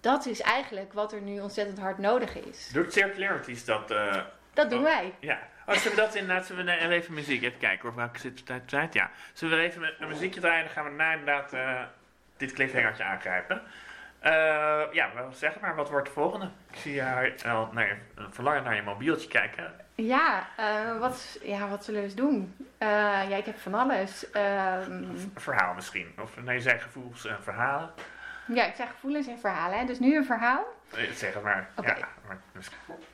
[0.00, 2.68] Dat is eigenlijk wat er nu ontzettend hard nodig is.
[2.72, 3.90] doet Circularities dat?
[3.90, 4.20] eh,
[4.54, 4.84] Dat doen Oh.
[4.84, 5.12] wij.
[5.20, 5.38] ja.
[5.66, 8.68] Oh, zullen we dat inderdaad, zullen we even muziek, even kijken hoor, welke zit tijd,
[8.68, 8.94] tijd?
[8.94, 9.10] Ja.
[9.32, 11.56] Zullen we even een muziekje draaien, dan gaan we daarna inderdaad
[12.36, 13.62] dit cliffhangertje aangrijpen.
[14.22, 16.48] Eh, ja, wel zeg maar, wat wordt de volgende?
[16.70, 19.72] Ik zie jou al naar je, eh, verlangen naar je mobieltje kijken.
[19.94, 22.56] Ja, eh, wat, ja, wat zullen we eens doen?
[22.78, 22.88] Eh,
[23.28, 24.30] ja, ik heb van alles.
[24.30, 26.12] Ehm, Een verhaal misschien.
[26.22, 27.90] Of nee, zei gevoels en verhalen.
[28.46, 29.78] ja, ik zeg gevoelens en verhalen.
[29.78, 29.84] Hè.
[29.84, 30.64] Dus nu een verhaal.
[30.94, 31.68] Eh, Zeg het maar.
[31.82, 32.40] Ja, maar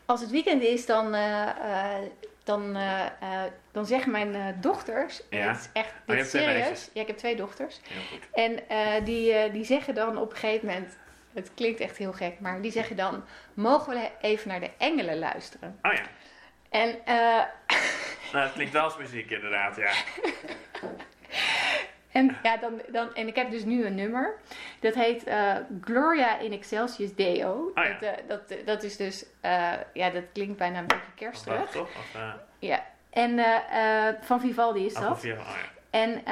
[0.06, 2.02] Als het weekend is, dan, eh, eh,
[2.48, 5.22] dan, eh, dan zeggen mijn eh, dochters...
[5.30, 5.48] Ja.
[5.48, 6.90] Het is echt je dit serieus.
[6.92, 7.80] Ja, ik heb twee dochters.
[8.32, 8.58] En
[9.04, 10.96] die, die zeggen dan op een gegeven moment...
[11.32, 13.24] Het klinkt echt heel gek, maar die zeggen dan...
[13.54, 15.78] Mogen we even naar de engelen luisteren?
[15.82, 16.02] Oh ja.
[16.70, 17.42] En eh,
[18.32, 19.92] Nou, het klinkt wel als muziek inderdaad, ja.
[22.18, 24.34] En, ja, dan, dan, en ik heb dus nu een nummer.
[24.80, 27.70] Dat heet eh, Gloria in Excelsis Deo.
[27.74, 27.90] Ah, ja.
[27.90, 29.24] dat, eh, dat, eh, dat is dus,
[29.92, 31.70] ja, dat klinkt bijna een beetje kerstig.
[31.70, 31.82] toch?
[31.82, 32.84] Of, eh, Ja.
[33.10, 33.40] En
[34.20, 35.16] van Vivaldi is of dat.
[35.16, 35.36] oh ja.
[35.90, 36.24] En,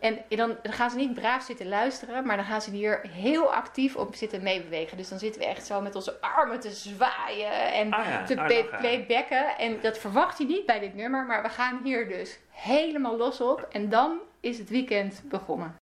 [0.00, 3.54] en dan, dan gaan ze niet braaf zitten luisteren, maar dan gaan ze hier heel
[3.54, 4.96] actief op zitten meebewegen.
[4.96, 8.34] Dus dan zitten we echt zo met onze armen te zwaaien en Ah ja, te
[8.78, 9.58] playbacken.
[9.58, 13.40] En dat verwacht je niet bij dit nummer, maar we gaan hier dus helemaal los
[13.40, 13.66] op.
[13.70, 15.83] En dan is het weekend begonnen.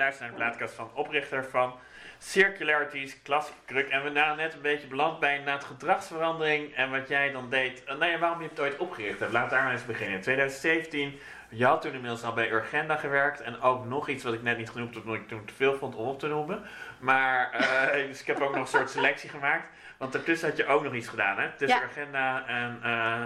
[0.00, 1.74] Luistert naar de plaatkast van oprichter van
[2.18, 3.88] Circularities, Classic Kruk.
[3.88, 7.82] En we waren net een beetje beland bij inderdaad gedragsverandering en wat jij dan deed.
[7.82, 9.32] Uh, nou ja, waarom je het ooit opgericht hebt.
[9.32, 10.16] Laat daar maar eens beginnen.
[10.16, 13.40] In 2017, je had toen inmiddels al bij Urgenda gewerkt.
[13.40, 15.76] En ook nog iets wat ik net niet genoemd heb, omdat ik toen te veel
[15.76, 16.62] vond om op te noemen.
[16.98, 19.64] Maar, uh, dus ik heb ook nog een soort selectie gemaakt.
[19.96, 21.50] Want daartussen had je ook nog iets gedaan, hè?
[21.56, 21.84] Tussen Ja.
[21.84, 22.78] Urgenda en...
[22.82, 23.24] eh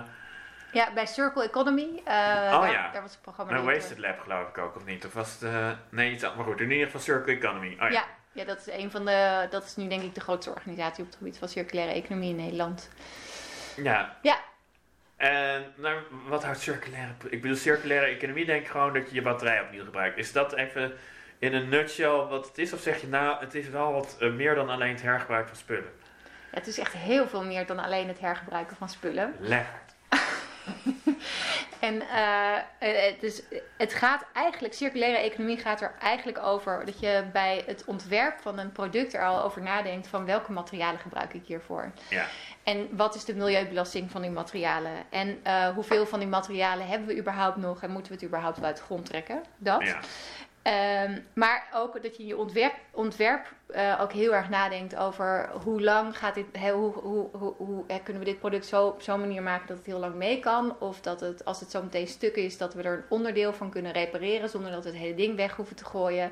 [0.75, 1.89] Ja, bij Circle Economy.
[1.99, 2.91] Oh, daar, ja.
[2.93, 3.53] daar was het programma.
[3.53, 3.65] een.
[3.65, 5.05] Wasted Lab geloof ik ook, of niet?
[5.05, 5.43] Of was het...
[5.43, 6.23] eh, nee, iets.
[6.23, 7.73] Maar goed, in ieder geval Circle Economy.
[7.73, 7.89] Oh, ja.
[7.91, 9.47] Ja, ja, dat is een van de.
[9.51, 12.37] Dat is nu denk ik de grootste organisatie op het gebied van circulaire economie in
[12.37, 12.91] Nederland.
[13.77, 14.17] Ja.
[14.23, 14.37] Ja.
[15.17, 17.13] En nou, wat houdt circulaire...
[17.29, 20.19] Ik bedoel, circulaire economie denk ik gewoon dat je je batterij opnieuw gebruikt.
[20.19, 20.93] Is dat even
[21.39, 22.73] in een nutshell wat het is?
[22.73, 25.57] Of zeg je nou, het is wel wat eh, meer dan alleen het hergebruik van
[25.57, 25.93] spullen?
[26.51, 29.35] Ja, het is echt heel veel meer dan alleen het hergebruiken van spullen.
[29.41, 29.94] Uit.
[31.81, 33.43] En eh, het, is,
[33.77, 38.59] het gaat eigenlijk, circulaire economie gaat er eigenlijk over dat je bij het ontwerp van
[38.59, 41.93] een product er al over nadenkt van welke materialen gebruik ik hiervoor.
[42.09, 42.27] Ja.
[42.63, 44.93] En wat is de milieubelasting van die materialen?
[45.11, 48.63] En eh, hoeveel van die materialen hebben we überhaupt nog en moeten we het überhaupt
[48.63, 49.43] uit de grond trekken?
[49.57, 49.83] Dat.
[49.83, 50.01] Ja.
[50.65, 55.51] Ehm, maar ook dat je in je ontwerp, ontwerp eh, ook heel erg nadenkt over
[55.63, 59.43] hoe lang gaat dit, hoe, hoe, hoe, kunnen we dit product zo, op zo'n manier
[59.43, 60.77] maken dat het heel lang mee kan.
[60.81, 63.71] Of dat het, als het zo meteen stuk is, dat we er een onderdeel van
[63.71, 66.31] kunnen repareren zonder dat we het hele ding weg hoeven te gooien.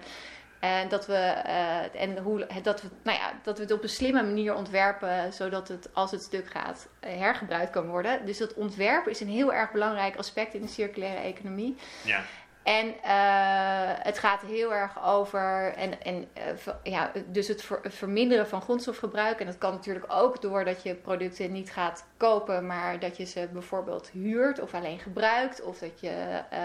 [0.60, 3.88] En dat we, eh, en hoe, dat, we, nou ja, dat we het op een
[3.88, 8.26] slimme manier ontwerpen, zodat het als het stuk gaat eh, hergebruikt kan worden.
[8.26, 11.76] Dus dat ontwerp is een heel erg belangrijk aspect in de circulaire economie.
[12.04, 12.22] Ja.
[12.62, 17.94] En eh, het gaat heel erg over, en, en, eh, ja, dus het, ver- het
[17.94, 19.40] verminderen van grondstofgebruik.
[19.40, 23.48] En dat kan natuurlijk ook doordat je producten niet gaat kopen, maar dat je ze
[23.52, 25.62] bijvoorbeeld huurt of alleen gebruikt.
[25.62, 26.58] Of dat je eh,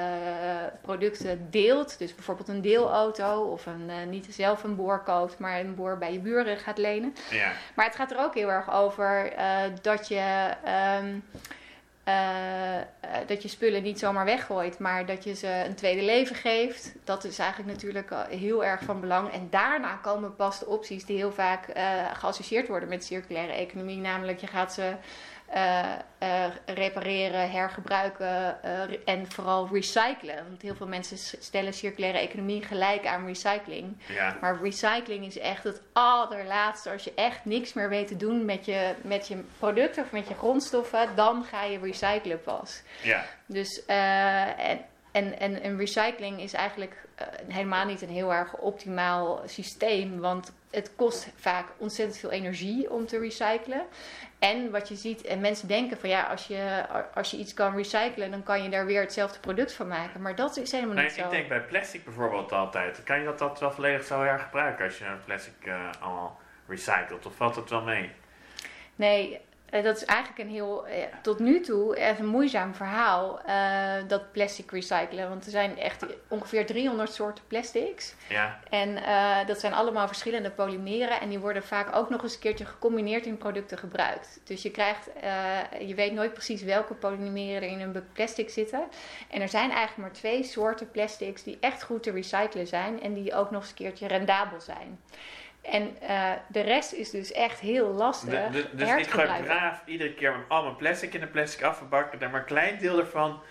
[0.81, 5.75] producten deelt, dus bijvoorbeeld een deelauto of een, niet zelf een boor koopt, maar een
[5.75, 7.15] boor bij je buren gaat lenen.
[7.31, 7.51] Ja.
[7.75, 9.33] Maar het gaat er ook heel erg over
[9.81, 10.53] dat je.
[10.63, 11.21] ehm, eh, eh,
[13.27, 16.95] dat je spullen niet zomaar weggooit, maar dat je ze een tweede leven geeft.
[17.03, 19.31] Dat is eigenlijk natuurlijk eh, heel erg van belang.
[19.31, 23.97] En daarna komen pas de opties die heel vaak eh, geassocieerd worden met circulaire economie.
[23.97, 24.97] Namelijk, je gaat ze eh, eh,
[26.65, 30.35] repareren, hergebruiken eh, en vooral recyclen.
[30.47, 33.97] Want heel veel mensen stellen circulaire economie gelijk aan recycling.
[34.07, 34.37] Ja.
[34.41, 36.91] Maar recycling is echt het allerlaatste.
[36.91, 40.27] Als je echt niks meer weet te doen met je, met je producten of met
[40.27, 42.81] je grondstoffen, dan ga je recyclen pas.
[43.01, 43.25] Ja.
[43.45, 48.57] Dus eh, en, en, en, en recycling is eigenlijk eh, helemaal niet een heel erg
[48.57, 50.19] optimaal systeem.
[50.19, 53.85] Want het kost vaak ontzettend veel energie om te recyclen.
[54.39, 57.75] En wat je ziet, en mensen denken van ja, als je, als je iets kan
[57.75, 60.21] recyclen, dan kan je daar weer hetzelfde product van maken.
[60.21, 61.21] Maar dat is helemaal Nee, niet zo.
[61.23, 63.03] ik denk bij plastic bijvoorbeeld altijd.
[63.03, 67.25] Kan je dat, dat wel volledig zo hergebruiken als je plastic eh allemaal recycelt?
[67.25, 68.11] Of valt het wel mee?
[68.95, 69.39] Nee,
[69.69, 74.31] dat is eigenlijk een heel, eh, tot nu toe echt een moeizaam verhaal, eh, dat
[74.31, 75.29] plastic recyclen.
[75.29, 78.15] Want er zijn echt ongeveer 300 soorten plastics.
[78.29, 78.59] Ja.
[78.69, 81.21] En eh, dat zijn allemaal verschillende polymeren.
[81.21, 84.39] En die worden vaak ook nog eens een keertje gecombineerd in producten gebruikt.
[84.43, 88.83] Dus je krijgt, eh, je weet nooit precies welke polymeren er in een plastic zitten.
[89.29, 93.01] En er zijn eigenlijk maar twee soorten plastics die echt goed te recyclen zijn.
[93.01, 94.99] En die ook nog eens een keertje rendabel zijn.
[95.71, 98.29] En eh, de rest is dus echt heel lastig.
[98.51, 99.43] De, de- dus her ik gebruiken.
[99.45, 102.19] braaf iedere keer met al mijn plastic in een plastic afgebakken.
[102.21, 103.41] En maar een klein deel daarvan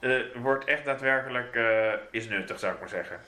[0.00, 3.20] eh, wordt echt daadwerkelijk eh, is nuttig, zou ik maar zeggen.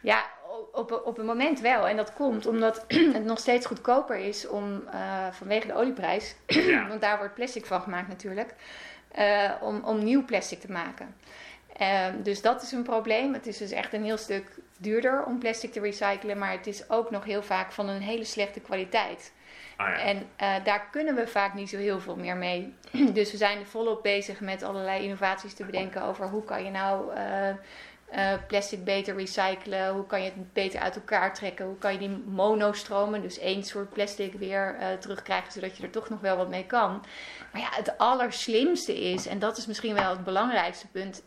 [0.00, 0.24] Ja,
[0.72, 1.88] op, op een moment wel.
[1.88, 4.84] En dat komt omdat het nog steeds goedkoper is om,
[5.30, 6.86] vanwege de olieprijs, Ja.
[6.88, 8.54] want daar wordt plastic van gemaakt natuurlijk,
[9.60, 11.14] om, om nieuw plastic te maken.
[11.76, 13.32] Ehm, dus dat is een probleem.
[13.32, 14.46] Het is dus echt een heel stuk
[14.82, 18.24] duurder om plastic te recyclen, maar het is ook nog heel vaak van een hele
[18.24, 19.32] slechte kwaliteit.
[19.76, 19.98] Ah ja.
[19.98, 22.74] En eh, daar kunnen we vaak niet zo heel veel meer mee.
[23.12, 27.14] Dus we zijn volop bezig met allerlei innovaties te bedenken over hoe kan je nou
[27.14, 31.92] eh, eh, plastic beter recyclen, hoe kan je het beter uit elkaar trekken, hoe kan
[31.92, 36.36] je die monostromen, dus één soort plastic weer terugkrijgen, zodat je er toch nog wel
[36.36, 37.04] wat mee kan.
[37.52, 41.22] Maar ja, het allerslimste is, en dat is misschien wel het belangrijkste punt,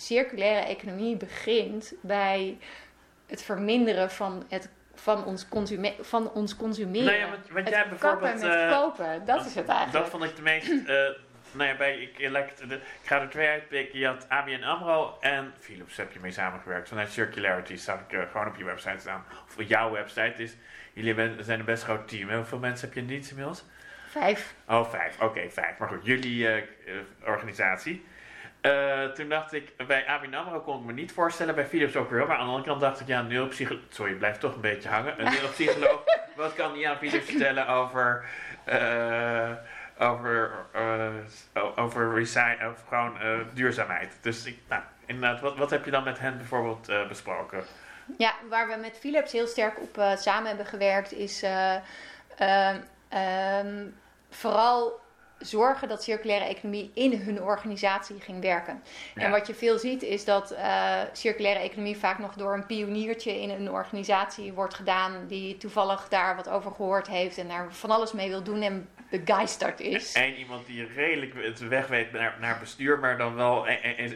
[0.00, 2.58] circulaire economie begint bij
[3.26, 7.04] het verminderen van het van ons, consume van ons consumeren.
[7.06, 9.92] Nou ja, want- want het jij bijvoorbeeld, met eh, kopen, dat is het eigenlijk.
[10.04, 10.68] Dat vond ik de meest.
[10.86, 10.94] eh
[11.52, 13.98] nou ja, bij, ik, ik, ik- de- ik ga er twee uitpikken.
[13.98, 16.88] Je had ABN Amro en Philips heb je mee samengewerkt.
[16.88, 19.24] Vanuit Circularity zag ik eh, gewoon op je website staan.
[19.48, 20.56] Of op jouw website is.
[20.92, 22.28] Jullie ben- zijn een best groot team.
[22.28, 22.36] hè?
[22.36, 23.64] Hoeveel mensen heb je in dienst inmiddels?
[24.08, 24.54] Vijf.
[24.68, 25.20] Oh, vijf.
[25.20, 25.78] Oké, vijf.
[25.78, 26.64] Maar goed, jullie
[27.26, 28.04] organisatie.
[28.60, 32.10] Eh, toen dacht ik, bij ABN AMRO kon ik me niet voorstellen, bij Philips ook
[32.10, 32.26] weer.
[32.26, 33.82] Maar aan de andere kant dacht ik, ja, een neuropsycholoog...
[33.88, 35.20] Sorry, blijft toch een beetje hangen.
[35.20, 36.02] Een neuropsycholoog,
[36.36, 38.24] wat kan die aan Philips vertellen over...
[38.64, 39.50] eh,
[39.98, 41.08] over, eh,
[41.76, 43.18] over, recy- over gewoon
[43.54, 44.18] duurzaamheid.
[44.20, 47.64] Dus ik, nou, inderdaad, wat, wat heb je dan met hen bijvoorbeeld besproken?
[48.18, 51.74] Ja, waar we met Philips heel sterk op samen hebben gewerkt, is eh,
[52.36, 52.76] ehm,
[53.08, 53.86] ehm,
[54.30, 55.00] vooral
[55.40, 58.82] zorgen dat circulaire economie in hun organisatie ging werken.
[59.14, 59.22] Ja.
[59.22, 63.40] En wat je veel ziet is dat eh, circulaire economie vaak nog door een pioniertje
[63.40, 67.90] in een organisatie wordt gedaan die toevallig daar wat over gehoord heeft en daar van
[67.90, 70.14] alles mee wil doen en begeisterd is.
[70.14, 73.66] Eén iemand die redelijk het weg weet naar, naar bestuur, maar dan wel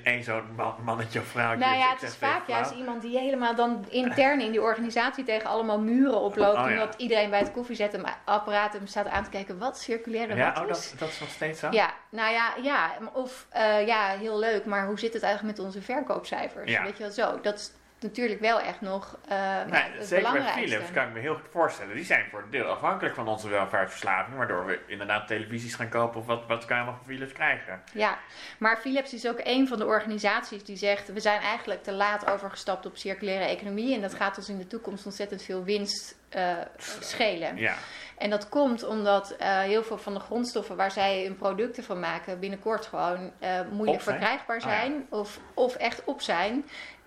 [0.03, 1.59] één zo'n man- mannetje of vrouwtje.
[1.59, 5.25] Nou Dus ja, het is vaak juist iemand die helemaal dan intern in die organisatie
[5.25, 6.59] tegen allemaal muren oploopt.
[6.59, 6.73] Oh, ja.
[6.73, 9.59] Omdat iedereen bij het koffiezetapparaat hem staat aan te kijken.
[9.59, 10.91] Wat circulaire Ja, wat oh, is?
[10.91, 11.69] dat, dat is nog steeds zo?
[11.71, 12.93] Ja, nou ja, ja.
[13.13, 16.71] Of eh, ja, heel leuk, maar hoe zit het eigenlijk met onze verkoopcijfers?
[16.71, 16.83] Ja.
[16.83, 17.41] Weet je wel zo?
[17.41, 17.73] Dat is
[18.05, 19.37] natuurlijk wel echt nog eh,
[19.67, 20.53] het zeker bij.
[20.53, 21.95] Philips kan ik me heel goed voorstellen.
[21.95, 26.21] Die zijn voor een deel afhankelijk van onze welvaartsverslaving, waardoor we inderdaad televisies gaan kopen
[26.21, 27.83] of wat, wat kan je nog van Philips krijgen.
[27.93, 28.19] Ja,
[28.59, 32.31] maar Philips is ook een van de organisaties die zegt: we zijn eigenlijk te laat
[32.31, 36.53] overgestapt op circulaire economie en dat gaat ons in de toekomst ontzettend veel winst eh,
[37.01, 37.57] schelen.
[37.57, 37.75] Ja,
[38.19, 42.01] En dat komt omdat eh, heel veel van de grondstoffen waar zij hun producten van
[42.01, 43.33] maken binnenkort gewoon
[43.71, 44.17] moeilijk zijn?
[44.17, 44.62] verkrijgbaar ja.
[44.62, 46.64] zijn of, of echt op zijn.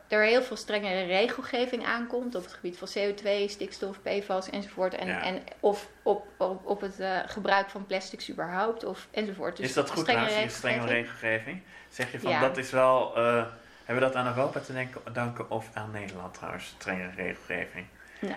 [0.08, 4.94] Er heel veel strengere regelgeving aankomt op het gebied van CO2, stikstof, PFAS enzovoort.
[4.96, 5.24] En, Ja.
[5.24, 9.58] en of op, op, op het eh, gebruik van plastics überhaupt of enzovoort.
[9.58, 11.62] Dus is dat goed strengere trouwens, die strenge regelgeving.
[11.90, 12.40] Zeg je van, Ja.
[12.42, 13.16] dat is wel...
[13.16, 13.46] eh,
[13.86, 17.86] hebben we dat aan Europa te denken, danken of aan Nederland trouwens, strenge regelgeving?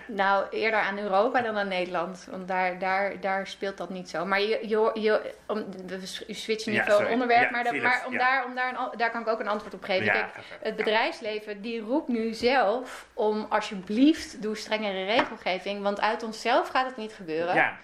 [0.07, 2.27] Nou, eerder aan Europa dan aan Nederland.
[2.31, 4.25] Want daar, daar, daar speelt dat niet zo.
[4.25, 6.01] Maar je, je, je, om, we
[6.35, 7.43] switchen nu Ja, veel onderwerp.
[7.43, 8.19] Ja, maar dat, maar om ja.
[8.19, 10.13] daar, om daar, een, daar kan ik ook een antwoord op geven.
[10.13, 15.83] Kijk, het bedrijfsleven die roept nu zelf om alsjeblieft doe strengere regelgeving.
[15.83, 17.79] Want uit onszelf gaat het niet gebeuren.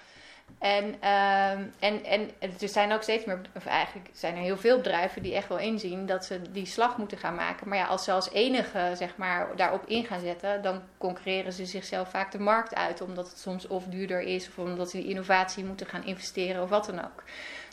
[0.61, 2.31] Ja, En, ehm, en, en
[2.61, 5.59] er zijn ook steeds meer, of eigenlijk zijn er heel veel bedrijven die echt wel
[5.59, 7.69] inzien dat ze die slag moeten gaan maken.
[7.69, 11.67] Maar ja, als ze als enige zeg maar, daarop in gaan zetten, dan concurreren ze
[11.67, 13.01] zichzelf vaak de markt uit.
[13.01, 16.69] Omdat het soms of duurder is, of omdat ze die innovatie moeten gaan investeren, of
[16.69, 17.23] wat dan ook.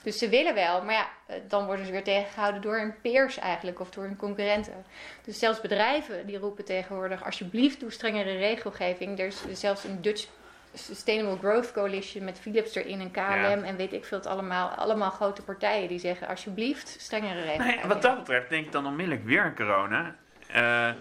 [0.04, 3.40] Dus ze willen wel, maar ja, eh, dan worden ze weer tegengehouden door hun peers
[3.40, 4.86] eigenlijk, of door hun concurrenten.
[5.24, 9.20] Dus zelfs bedrijven die roepen tegenwoordig, alsjeblieft doe strengere regelgeving.
[9.20, 10.28] Er is zelfs een Dutch
[10.74, 13.62] Sustainable Growth Coalition met Philips erin en KLM Ja.
[13.64, 14.70] en weet ik veel het allemaal.
[14.70, 17.86] Allemaal grote partijen die zeggen alsjeblieft strengere Nee, regelgeving.
[17.86, 20.16] wat dat betreft denk ik dan onmiddellijk weer aan corona.
[20.48, 20.92] Eh,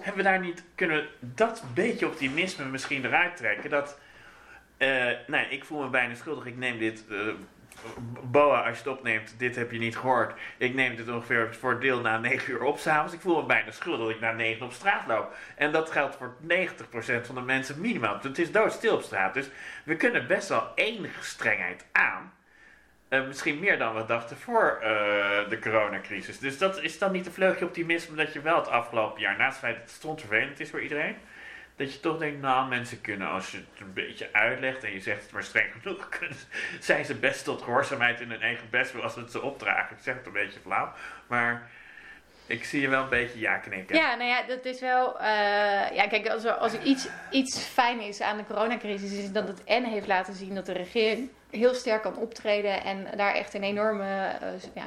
[0.00, 3.70] hebben we daar niet kunnen dat beetje optimisme misschien eruit trekken?
[3.70, 3.98] Dat,
[4.76, 6.46] eh, nee, ik voel me bijna schuldig.
[6.46, 7.16] Ik neem dit, eh,
[8.22, 10.40] Boa, als je het opneemt, dit heb je niet gehoord.
[10.56, 13.14] Ik neem dit ongeveer voor deel na 9 uur op s'avonds.
[13.14, 15.34] Ik voel me bijna schuldig dat ik na 9 op straat loop.
[15.56, 18.18] En dat geldt voor 90% van de mensen minimaal.
[18.22, 19.34] Het is doodstil op straat.
[19.34, 19.50] Dus
[19.84, 22.32] we kunnen best wel enige strengheid aan.
[23.08, 24.88] Eh, misschien meer dan we dachten voor eh,
[25.48, 26.38] de coronacrisis.
[26.38, 29.50] Dus dat is dan niet een vleugje optimisme dat je wel het afgelopen jaar, naast
[29.50, 31.16] het feit dat het stond vervelend is voor iedereen,
[31.78, 35.00] dat je toch denkt, nou mensen kunnen als je het een beetje uitlegt en je
[35.00, 36.08] zegt het maar streng genoeg,
[36.80, 39.96] zijn ze best tot gehoorzaamheid in hun eigen best als het ze opdragen.
[39.96, 40.92] Ik zeg het een beetje flauw,
[41.26, 41.70] maar
[42.46, 43.96] ik zie je wel een beetje ja knikken.
[43.96, 45.20] Ja, nou ja, dat is wel.
[45.20, 45.26] eh,
[45.96, 49.64] ja, kijk, als er, als iets, iets fijn is aan de coronacrisis, is dat het
[49.64, 53.62] en heeft laten zien dat de regering heel sterk kan optreden en daar echt een
[53.62, 54.84] enorme eh, ja,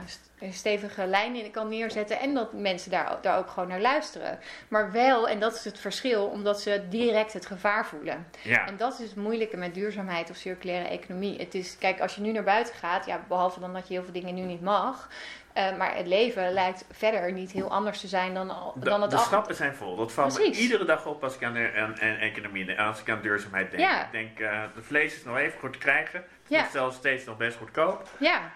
[0.52, 2.20] stevige lijn in kan neerzetten.
[2.20, 4.40] En dat mensen daar, daar ook gewoon naar luisteren.
[4.68, 8.28] Maar wel, en dat is het verschil, omdat ze direct het gevaar voelen.
[8.42, 8.68] Ja.
[8.68, 11.40] En dat is het moeilijke met duurzaamheid of circulaire economie.
[11.40, 14.04] Het is, kijk, als je nu naar buiten gaat, ja, behalve dan dat je heel
[14.04, 15.10] veel dingen nu niet mag.
[15.54, 19.02] eh, maar het leven lijkt verder niet heel anders te zijn dan, al- De, dan
[19.02, 19.96] het de stappen zijn vol.
[19.96, 23.00] Dat valt me iedere dag op als ik aan, de, aan, aan economie denk, als
[23.02, 23.84] ik aan duurzaamheid denk.
[23.84, 24.06] Ja.
[24.06, 26.24] Ik denk, eh, de vlees is nog even goed te krijgen.
[26.52, 26.66] Het Ja.
[26.66, 28.10] is zelfs steeds nog best goedkoop.
[28.20, 28.52] Ja.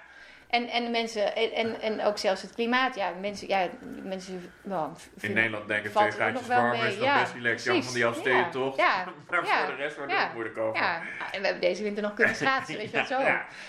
[0.56, 2.96] En, en mensen, en, en, ook zelfs het klimaat.
[2.96, 3.68] Ja, mensen, ja,
[4.04, 7.34] mensen wel, In Nederland denken twee er gaatjes nog wel warm mee, is ja, best
[7.34, 7.86] relaxed.
[7.86, 8.78] van die afsteden Ja, toch?
[8.78, 10.82] ja, maar voor de rest wordt het moeilijk over.
[10.82, 13.20] Ja, en we hebben deze winter nog kunnen schaatsen, weet je wat zo.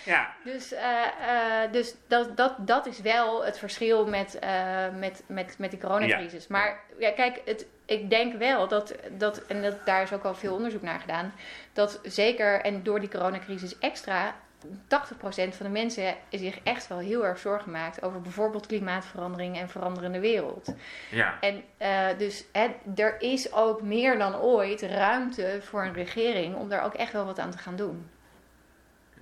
[0.04, 0.34] Ja.
[0.44, 5.54] Dus, eh, eh, dus dat, dat, dat is wel het verschil met, eh, met, met,
[5.58, 6.46] met die coronacrisis.
[6.46, 10.34] Maar ja, kijk, het, ik denk wel dat, dat en dat, daar is ook al
[10.34, 11.34] veel onderzoek naar gedaan,
[11.72, 14.34] dat zeker en door die coronacrisis extra
[14.66, 19.68] 80% van de mensen zich echt wel heel erg zorgen maakt over bijvoorbeeld klimaatverandering en
[19.68, 20.74] veranderende wereld.
[21.10, 21.40] ja.
[21.40, 26.68] En eh, dus hè, er is ook meer dan ooit ruimte voor een regering om
[26.68, 28.10] daar ook echt wel wat aan te gaan doen.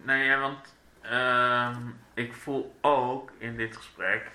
[0.03, 1.83] Nou ja, want ehm,
[2.15, 4.31] ik voel ook in dit gesprek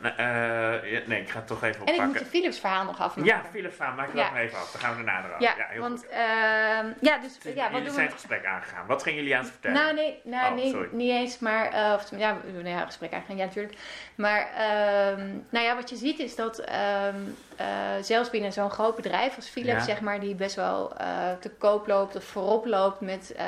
[0.00, 2.22] nee, eh, nee, ik ga het toch even En ik moet oppakken.
[2.22, 3.24] de Philips verhaal nog afmaken.
[3.24, 4.30] Ja, Philips Vaan, maak het Ja.
[4.30, 4.70] maar even af.
[4.72, 5.40] Dan gaan we daarna eraf.
[5.40, 6.08] Ja, Ja, heel want goed.
[6.08, 8.02] ehm, ja, dus ja, wat jullie doen zijn we?
[8.02, 8.86] het gesprek aangegaan.
[8.86, 9.76] Wat gingen jullie aan het vertellen?
[9.82, 10.88] Nou, nee, nou, Oh, nee sorry.
[10.92, 13.78] niet eens, maar, eh, of, ja, we doen een gesprek eigenlijk, ja, natuurlijk.
[14.14, 17.16] Maar, ehm, nou ja, wat je ziet is dat ehm,
[17.56, 17.66] eh,
[18.00, 19.84] zelfs binnen zo'n groot bedrijf als Philips, Ja.
[19.84, 23.44] zeg maar, die best wel eh, te koop loopt of voorop loopt met eh,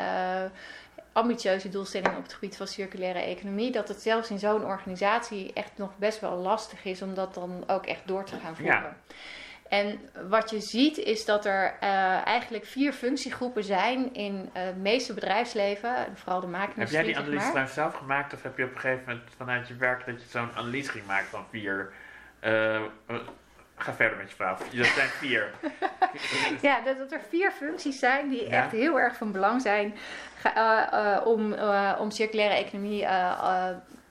[1.12, 5.72] ambitieuze doelstellingen op het gebied van circulaire economie, dat het zelfs in zo'n organisatie echt
[5.77, 8.75] nog best wel lastig is om dat dan ook echt door te gaan voeren.
[8.75, 8.96] Ja.
[9.68, 14.77] En wat je ziet is dat er eh, eigenlijk vier functiegroepen zijn in eh, het
[14.77, 17.05] meeste bedrijfsleven, en vooral de heb maakindustrie.
[17.05, 18.33] jij die analyse trouwens zelf gemaakt?
[18.33, 21.07] Of heb je op een gegeven moment vanuit je werk dat je zo'n analyse ging
[21.07, 21.92] maken van vier...
[22.40, 22.83] eh,
[23.82, 24.56] ga verder met je verhaal.
[24.72, 25.50] Dat zijn vier.
[26.60, 28.62] Ja, dat, dat er vier functies zijn die Ja.
[28.62, 29.94] echt heel erg van belang zijn
[30.42, 33.06] eh, eh, om, eh, om circulaire economie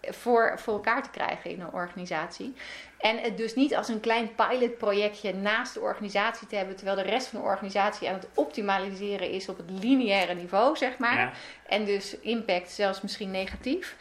[0.01, 2.55] voor, voor elkaar te krijgen in een organisatie.
[2.97, 7.03] En het dus niet als een klein pilotprojectje naast de organisatie te hebben, terwijl de
[7.03, 11.17] rest van de organisatie aan het optimaliseren is op het lineaire niveau, zeg maar.
[11.17, 11.31] Ja.
[11.67, 13.95] En dus impact zelfs misschien negatief.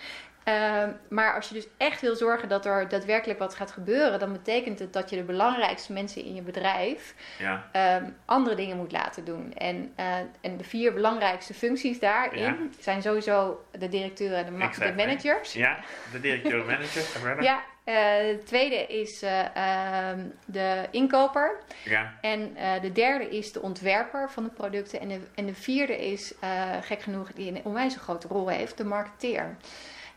[0.51, 4.33] Ehm, maar als je dus echt wil zorgen dat er daadwerkelijk wat gaat gebeuren, dan
[4.33, 7.69] betekent het dat je de belangrijkste mensen in je bedrijf Ja.
[7.73, 9.55] ehm, andere dingen moet laten doen.
[9.55, 12.57] En, eh, en de vier belangrijkste functies daarin Ja.
[12.79, 15.53] zijn sowieso de directeuren en de, ma- zei de managers.
[15.53, 15.79] ja,
[16.13, 17.03] de directeur-manager.
[17.03, 17.45] Ga verder.
[17.45, 17.95] Ja, eh,
[18.37, 21.59] de tweede is eh, ehm, de inkoper.
[21.85, 22.15] Ja.
[22.21, 25.01] En de derde is de ontwerper van de producten.
[25.01, 26.35] En de, en de vierde is,
[26.81, 29.57] gek genoeg, die een onwijs grote rol heeft, de marketeer.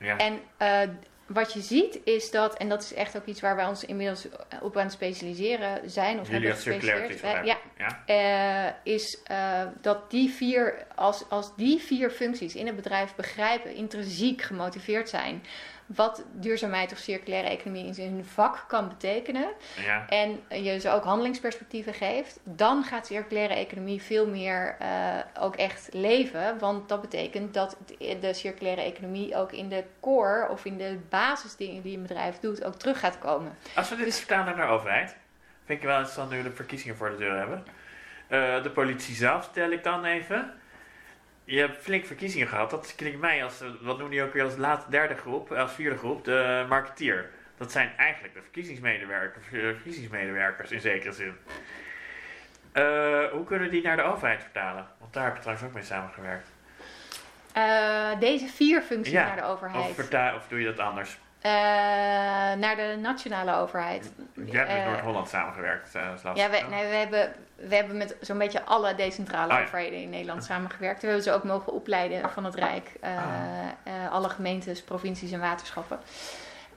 [0.03, 0.17] Ja.
[0.17, 0.89] En eh,
[1.25, 4.27] wat je ziet is dat, en dat is echt ook iets waar wij ons inmiddels
[4.61, 7.45] op aan het specialiseren zijn, of Jullie hebben gespecialiseerd.
[7.77, 8.03] ja.
[8.05, 13.75] eh, is eh, dat die vier, als, als die vier functies in het bedrijf begrijpen,
[13.75, 15.43] intrinsiek gemotiveerd zijn,
[15.85, 19.47] wat duurzaamheid of circulaire economie in zijn vak kan betekenen,
[19.85, 20.05] ja.
[20.07, 24.89] en je ze ook handelingsperspectieven geeft, dan gaat circulaire economie veel meer eh,
[25.39, 26.59] ook echt leven.
[26.59, 27.77] Want dat betekent dat
[28.19, 32.63] de circulaire economie ook in de core of in de basisdingen die een bedrijf doet,
[32.63, 33.57] ook terug gaat komen.
[33.75, 35.15] Als we dit Dus- vertalen naar de overheid,
[35.65, 37.63] vind ik wel interessant nu we de verkiezingen voor de deur hebben.
[38.27, 40.53] Eh, de politie zelf stel ik dan even.
[41.45, 42.69] Je hebt flink verkiezingen gehad.
[42.69, 45.71] Dat klinkt mij als, eh, wat noem je ook weer als laatste derde groep, als
[45.73, 47.29] vierde groep, de marketeer.
[47.57, 51.35] Dat zijn eigenlijk de verkiezingsmedewerkers, eh, verkiezingsmedewerkers in zekere zin.
[52.71, 52.83] Eh,
[53.31, 54.87] hoe kunnen we die naar de overheid vertalen?
[54.99, 56.47] Want daar heb je trouwens ook mee samengewerkt.
[57.53, 59.95] Eh, deze vier functies Ja, naar de Of, overheid.
[59.95, 61.17] verta- of doe je dat anders?
[61.41, 61.51] Eh,
[62.53, 64.13] naar de nationale overheid.
[64.33, 68.15] Jij hebt met Eh, Noord-Holland samengewerkt, uh, Ja, we, nee, we, hebben, we hebben met
[68.21, 69.61] zo'n beetje alle decentrale ja.
[69.63, 71.01] overheden in Nederland samengewerkt.
[71.01, 72.91] We hebben ze ook mogen opleiden van het Rijk.
[73.01, 73.23] eh, Ah.
[73.83, 75.99] eh, alle gemeentes, provincies en waterschappen.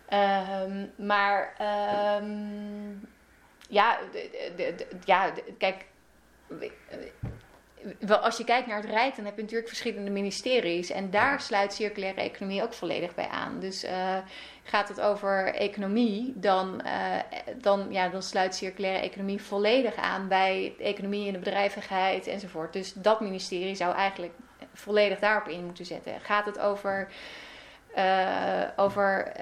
[0.09, 2.91] Ehm, maar ehm,
[3.69, 3.99] ja,
[5.05, 5.85] ja, kijk.
[7.99, 10.91] Wel, Als je kijkt naar het Rijk, dan heb je natuurlijk verschillende ministeries.
[10.91, 13.61] En daar sluit circulaire economie ook volledig bij aan.
[13.61, 14.17] Dus eh,
[14.63, 17.19] gaat het over economie, dan, eh,
[17.61, 22.73] dan, ja, dan sluit circulaire economie volledig aan bij economie en de bedrijvigheid enzovoort.
[22.73, 24.33] Dus dat ministerie zou eigenlijk
[24.73, 26.21] volledig daarop in moeten zetten.
[26.21, 27.09] Gaat het over,
[27.95, 29.33] eh, over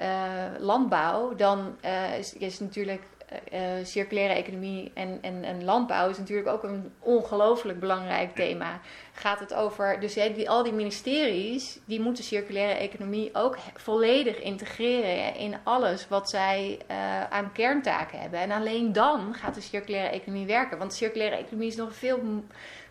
[0.59, 1.77] landbouw, dan
[2.17, 6.91] is, is natuurlijk eh, eh, circulaire economie en, en, en landbouw is natuurlijk ook een
[6.99, 8.79] ongelooflijk belangrijk thema.
[9.13, 15.35] Gaat het over, dus die, al die ministeries, die moeten circulaire economie ook volledig integreren
[15.35, 18.39] in alles wat zij eh, aan kerntaken hebben.
[18.39, 20.77] En alleen dan gaat de circulaire economie werken.
[20.77, 22.43] Want de circulaire economie is nog veel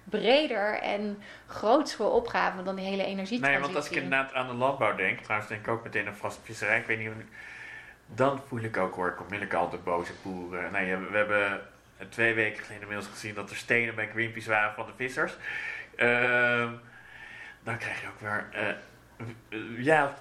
[0.04, 3.50] breder en grootsere opgave dan de hele energietransitie.
[3.50, 6.16] Nee, want als ik inderdaad aan de landbouw denk, trouwens denk ik ook meteen aan
[6.16, 7.22] vaste visserij, ik weet niet hoe...
[8.06, 10.72] Dan voel ik ook hoor, ik onmiddellijk al de boze boeren.
[10.72, 11.60] Nee, we hebben
[12.08, 15.32] twee weken geleden inmiddels gezien dat er stenen bij Greenpeace waren van de vissers.
[15.96, 16.68] Ehm,
[17.62, 20.14] dan krijg je ook weer, eh, eh, ja,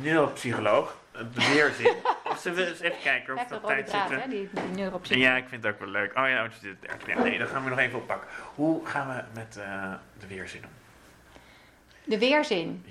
[0.00, 1.94] neuropsycholoog, de weerzin.
[2.30, 4.20] Of we eens even kijken of rode tijd zitten?
[4.20, 5.28] hè, die, die neuropsycholoog.
[5.28, 6.10] Ja, ik vind het ook wel leuk.
[6.10, 6.48] Oh ja,
[7.06, 8.28] ja, nee, dat gaan we nog even oppakken.
[8.54, 10.70] Hoe gaan we met eh, de weerzin om?
[12.04, 12.84] De weerzin.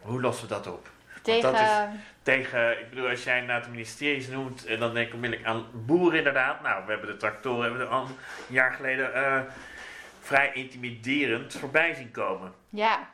[0.00, 0.88] Hoe lossen we dat op?
[1.22, 5.06] Tegen, dat is- tegen, ik bedoel, als jij naar het ministeries noemt, en dan denk
[5.08, 6.62] ik onmiddellijk aan boeren inderdaad.
[6.62, 8.14] Nou, we hebben de tractoren, hebben we er al een
[8.48, 9.40] jaar geleden eh,
[10.20, 12.52] vrij intimiderend voorbij zien komen.
[12.68, 13.10] ja,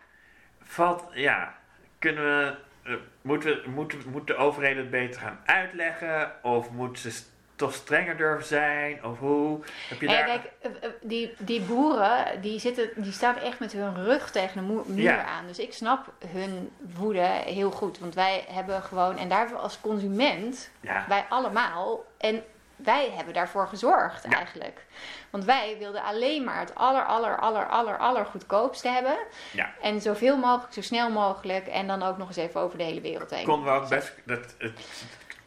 [0.63, 1.59] Valt, ja,
[1.99, 6.33] kunnen we, eh, moeten we, moeten, moeten de overheden het beter gaan uitleggen?
[6.43, 7.23] Of moeten ze
[7.63, 9.05] toch strenger durven zijn?
[9.05, 9.61] Of hoe?
[9.89, 10.25] Heb je daar...
[10.25, 14.67] kijk, eh, eh, die, die boeren die, zitten, die staan echt met hun rug tegen
[14.67, 15.25] de muur Ja.
[15.25, 15.47] aan.
[15.47, 17.99] Dus ik snap hun woede heel goed.
[17.99, 21.05] Want wij hebben gewoon, en daar hebben we als consument, ja.
[21.09, 22.45] wij allemaal, en
[22.77, 24.37] wij hebben daarvoor gezorgd Ja.
[24.37, 24.85] eigenlijk.
[25.31, 29.17] Want wij wilden alleen maar het aller, aller, aller, aller, aller goedkoopste hebben.
[29.53, 29.71] Ja.
[29.83, 31.67] En zoveel mogelijk, zo snel mogelijk.
[31.67, 33.45] En dan ook nog eens even over de hele wereld heen.
[33.45, 34.13] Konden we ook best...
[34.25, 34.81] Dat, het,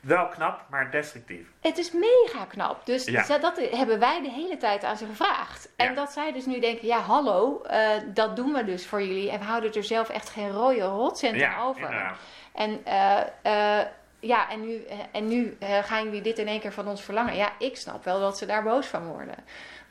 [0.06, 1.48] wel knap, maar destructief.
[1.62, 2.86] Het is mega knap.
[2.86, 3.38] Dus Ja.
[3.38, 5.70] dat hebben wij de hele tijd aan ze gevraagd.
[5.76, 5.94] En Ja.
[5.94, 9.32] dat zij dus nu denken, ja hallo, eh, dat doen we dus voor jullie.
[9.32, 11.82] En we houden er zelf echt geen rode rotcent Ja, over.
[11.82, 12.18] inderdaad.
[12.54, 13.86] En, eh, eh,
[14.20, 17.36] ja, en nu, en nu gaan jullie dit in één keer van ons verlangen.
[17.36, 19.36] Ja, ik snap wel dat ze daar boos van worden.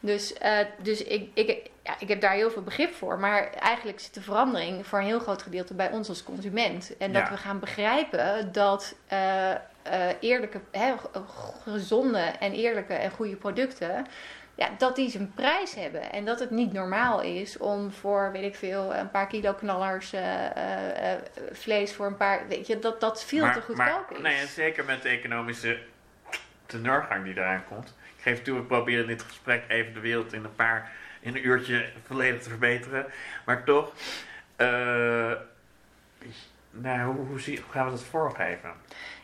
[0.01, 0.35] Dus,
[0.83, 3.19] dus ik, ik, ja, ik heb daar heel veel begrip voor.
[3.19, 6.97] Maar eigenlijk zit de verandering voor een heel groot gedeelte bij ons als consument.
[6.99, 7.31] En dat Ja.
[7.31, 8.95] we gaan begrijpen dat
[9.85, 10.61] eh, eerlijke,
[11.63, 14.07] gezonde en eerlijke en goede producten.
[14.55, 16.13] Ja, dat die zijn prijs hebben.
[16.13, 20.13] En dat het niet normaal is om voor, weet ik veel, een paar kilo knallers
[20.13, 21.19] eh, eh,
[21.53, 22.49] vlees voor een paar.
[22.49, 24.19] Weet je, dat dat veel te goedkoop maar, is.
[24.19, 25.79] Nee, en zeker met de economische
[26.67, 27.95] teneurgang die eraan komt.
[28.17, 31.47] Ik geef toe, we proberen dit gesprek even de wereld in een paar, in een
[31.47, 33.07] uurtje volledig te verbeteren.
[33.45, 33.93] Maar toch,
[36.71, 38.73] nou, hoe, hoe, zie, hoe gaan we dat voorgeven?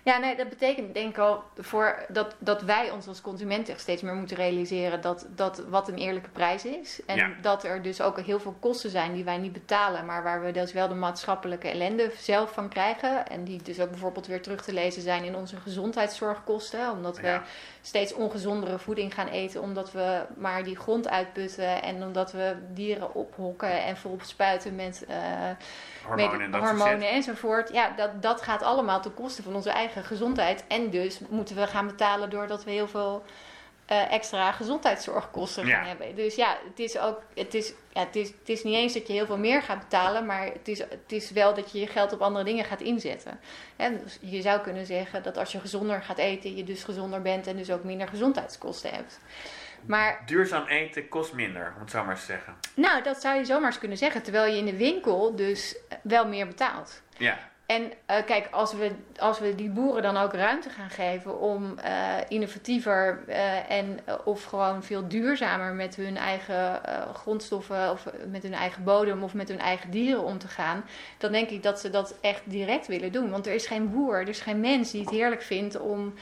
[0.03, 3.81] Ja, nee, dat betekent denk ik al voor dat, dat wij ons als consument echt
[3.81, 7.01] steeds meer moeten realiseren dat, dat wat een eerlijke prijs is.
[7.07, 7.31] En Ja.
[7.43, 10.51] dat er dus ook heel veel kosten zijn die wij niet betalen, maar waar we
[10.51, 13.27] dus wel de maatschappelijke ellende zelf van krijgen.
[13.29, 16.91] En die dus ook bijvoorbeeld weer terug te lezen zijn in onze gezondheidszorgkosten.
[16.91, 17.43] Omdat we Ja.
[17.83, 23.15] steeds ongezondere voeding gaan eten, omdat we maar die grond uitputten en omdat we dieren
[23.15, 25.05] ophokken en vol spuiten met.
[25.09, 25.17] eh,
[26.05, 27.73] Hormonen met en enzovoort.
[27.73, 30.65] Ja, dat, dat gaat allemaal ten koste van onze eigen gezondheid.
[30.69, 33.25] En dus moeten we gaan betalen doordat we heel veel
[33.87, 35.89] eh, extra gezondheidszorgkosten gaan Ja.
[35.89, 36.15] hebben.
[36.17, 37.23] Dus ja, het is ook.
[37.35, 39.79] Het is, ja, het, is, het is niet eens dat je heel veel meer gaat
[39.79, 42.81] betalen, maar het is, het is wel dat je je geld op andere dingen gaat
[42.81, 43.41] inzetten.
[43.77, 47.47] Dus je zou kunnen zeggen dat als je gezonder gaat eten, je dus gezonder bent
[47.47, 49.21] en dus ook minder gezondheidskosten hebt.
[49.87, 52.55] Maar Duurzaam eten kost minder, om het zo maar eens te zeggen.
[52.75, 56.27] nou, dat zou je zomaar eens kunnen zeggen, terwijl je in de winkel dus wel
[56.27, 57.03] meer betaalt.
[57.17, 57.39] Ja,
[57.71, 61.79] En eh, kijk, als we, als we die boeren dan ook ruimte gaan geven om
[61.79, 66.81] eh, innovatiever eh, en of gewoon veel duurzamer met hun eigen
[67.13, 70.85] grondstoffen of met hun eigen bodem of met hun eigen dieren om te gaan,
[71.19, 73.31] dan denk ik dat ze dat echt direct willen doen.
[73.31, 76.15] Want er is geen boer, er is geen mens die het heerlijk vindt om,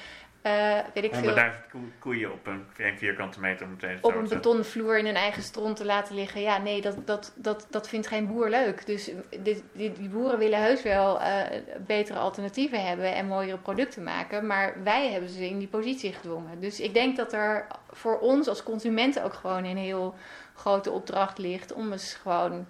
[0.42, 4.28] eh, weet ik veel, 100.000 koe- koeien op een, een vierkante meter even op een
[4.28, 6.40] betonnen vloer in hun eigen stront te laten liggen.
[6.40, 8.86] Ja, nee, dat, dat, dat, dat vindt geen boer leuk.
[8.86, 9.10] Dus
[9.42, 14.46] dit, die, die boeren willen heus wel eh, betere alternatieven hebben en mooiere producten maken.
[14.46, 16.60] Maar wij hebben ze in die positie gedwongen.
[16.60, 20.14] Dus ik denk dat er voor ons als consumenten ook gewoon een heel
[20.54, 22.66] grote opdracht ligt om eens gewoon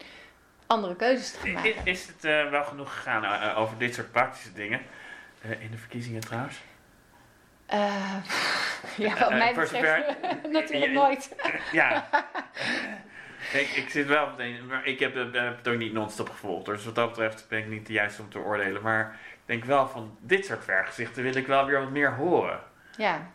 [0.67, 1.75] andere keuzes te gaan maken.
[1.85, 4.81] is het eh, wel genoeg gegaan over dit soort praktische dingen?
[5.43, 6.57] In de verkiezingen trouwens?
[7.69, 8.15] Eh,
[8.97, 11.35] ja, wat Eh, mij betreft natuurlijk nooit.
[11.73, 12.09] Ja.
[13.53, 16.65] ik, ik zit wel meteen, maar ik heb, het- heb het ook niet non-stop gevolgd.
[16.67, 18.83] Dus wat dat betreft ben ik niet de juiste om te oordelen.
[18.83, 22.61] Maar ik denk wel van dit soort vergezichten wil ik wel weer wat meer horen.
[22.97, 23.31] Ja.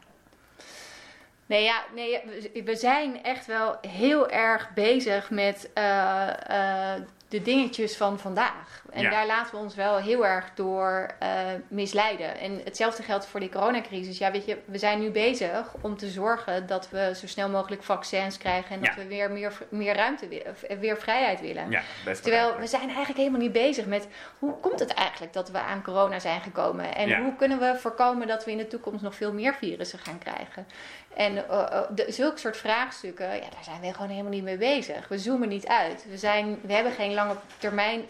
[1.46, 2.22] Nee, ja, nee,
[2.66, 8.83] we- zijn echt wel heel erg bezig met eh, eh, de dingetjes van vandaag.
[8.94, 9.10] En Ja.
[9.10, 11.30] daar laten we ons wel heel erg door eh,
[11.68, 12.38] misleiden.
[12.40, 14.18] En hetzelfde geldt voor die coronacrisis.
[14.18, 17.84] Ja, weet je, we zijn nu bezig om te zorgen dat we zo snel mogelijk
[17.84, 19.02] vaccins krijgen en dat Ja.
[19.02, 21.70] we weer meer, meer ruimte willen, of weer vrijheid willen.
[21.70, 24.08] Ja, best Terwijl we zijn eigenlijk helemaal niet bezig met
[24.40, 26.96] hoe komt het eigenlijk dat we aan corona zijn gekomen?
[26.96, 30.18] En hoe kunnen we voorkomen dat we in de toekomst nog veel meer virussen gaan
[30.20, 30.68] krijgen?
[31.16, 34.58] En eh, eh, de, zulke soort vraagstukken, ja, daar zijn we gewoon helemaal niet mee
[34.58, 35.08] bezig.
[35.08, 36.06] We zoomen niet uit.
[36.10, 38.02] We, zijn, we hebben geen lange termijn,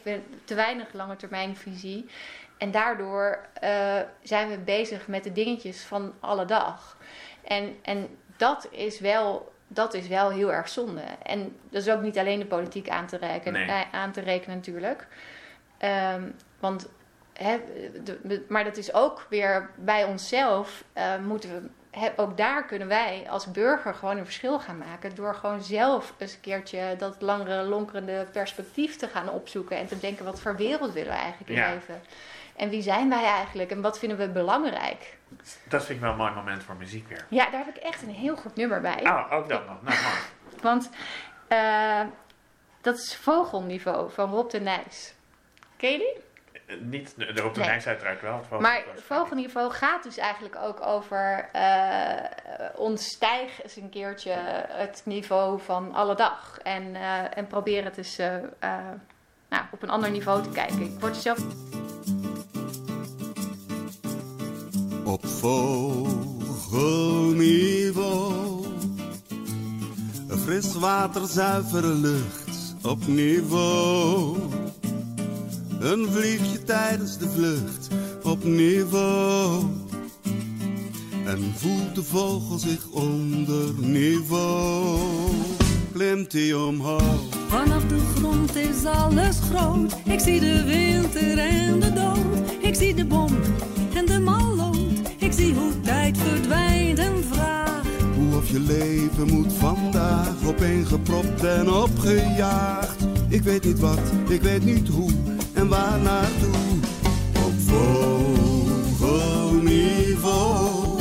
[0.46, 2.10] te weinig lange termijn visie.
[2.58, 6.98] En daardoor eh, zijn we bezig met de dingetjes van alle dag.
[7.44, 8.08] En, en
[8.38, 11.02] dat is wel dat is wel heel erg zonde.
[11.24, 13.70] En dat is ook niet alleen de politiek aan te, rekenen, Nee.
[13.84, 15.08] eh, aan te rekenen natuurlijk.
[15.78, 16.90] Ehm, want,
[17.34, 17.58] hè,
[18.04, 21.70] de- de- maar dat is ook weer bij onszelf eh, moeten we...
[22.00, 25.16] hè, ook daar kunnen wij als burger gewoon een verschil gaan maken.
[25.16, 29.78] Door gewoon zelf eens een keertje dat langere, lonkerende perspectief te gaan opzoeken.
[29.78, 31.74] En te denken, wat voor wereld willen we eigenlijk in Ja.
[31.74, 32.02] leven?
[32.56, 33.72] En wie zijn wij eigenlijk?
[33.72, 35.18] En wat vinden we belangrijk?
[35.68, 37.26] Dat vind ik wel een mooi moment voor muziek weer.
[37.30, 39.00] Ja, daar heb ik echt een heel goed nummer bij.
[39.04, 39.82] Oh, ook dat nog.
[39.82, 40.16] Nou, mooi.
[40.62, 40.89] Want
[41.48, 42.02] eh,
[42.82, 45.14] dat is vogelniveau van Rob de Nijs.
[45.78, 46.23] Ken je die?
[46.80, 47.70] Niet de op de Nee.
[47.86, 48.36] uiteraard wel.
[48.36, 49.01] het Maar vogelniveau.
[49.01, 52.14] vogelniveau gaat dus eigenlijk ook over eh
[52.76, 54.32] ontstijg eens een keertje
[54.70, 56.59] het niveau van alle dag.
[56.64, 58.41] En, eh, en probeer het dus eh, eh,
[59.49, 60.82] nou, op een ander niveau te kijken.
[60.82, 61.39] Ik word er zelf
[65.05, 65.91] Op vogelniveau.
[70.43, 74.38] Fris water, zuivere lucht op niveau.
[75.84, 77.88] Een vliegje tijdens de vlucht
[78.24, 79.64] op niveau.
[81.26, 85.00] En voelt de vogel zich onder niveau.
[85.94, 87.22] Klimt hij omhoog.
[87.48, 89.96] Vanaf de grond is alles groot.
[90.04, 92.52] Ik zie de winter en de dood.
[92.62, 93.32] Ik zie de bom
[93.94, 95.00] en de malloot.
[95.18, 97.82] Ik zie hoe tijd verdwijnt en vraag.
[98.16, 103.08] Hoe of je leven moet vandaag opeengepropt en opgejaagd.
[103.30, 105.12] Ik weet niet wat, ik weet niet hoe
[105.64, 106.55] en waar naartoe.
[107.45, 107.53] Op
[108.97, 110.99] vogelniveau.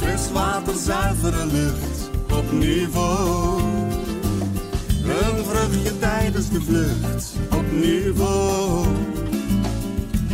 [0.00, 3.60] Fris water, zuivere lucht op niveau.
[5.04, 8.86] Een vruchtje tijdens de vlucht op niveau.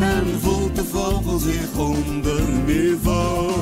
[0.00, 3.52] En voelt de vogel zich onder niveau.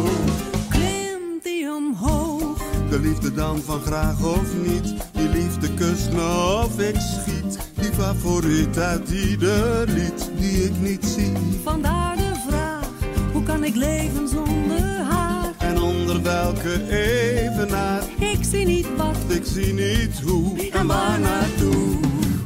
[0.69, 2.59] Klimt die omhoog.
[2.91, 4.95] De liefde dan van graag of niet.
[5.13, 7.40] Die liefde kust me of ik schiet.
[7.81, 11.33] Die favoriet uit ieder lied die ik niet zie.
[11.65, 12.89] Vandaar de vraag:
[13.33, 15.55] hoe kan ik leven zonder haar?
[15.59, 18.03] En onder welke evenaar.
[18.19, 19.17] Ik zie niet wat.
[19.29, 21.99] Ik zie niet hoe en waar naartoe.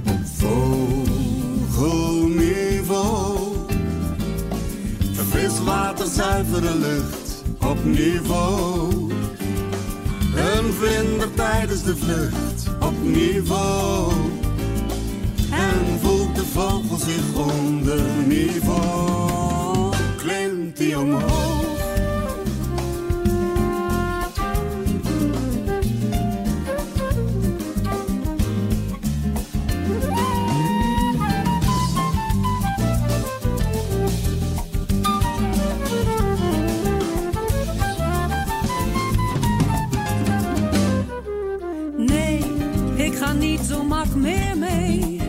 [0.09, 0.20] Op
[1.72, 3.35] vogelniveau.
[5.30, 9.12] Fris water, zuivere lucht op niveau.
[10.37, 14.12] Een vlinder tijdens de vlucht op niveau.
[16.55, 19.94] En voelt de vogel zich onder niveau.
[20.16, 21.62] Klimt hij omhoog.
[41.96, 42.44] Nee,
[42.96, 45.24] ik ga niet zo mak meer mee.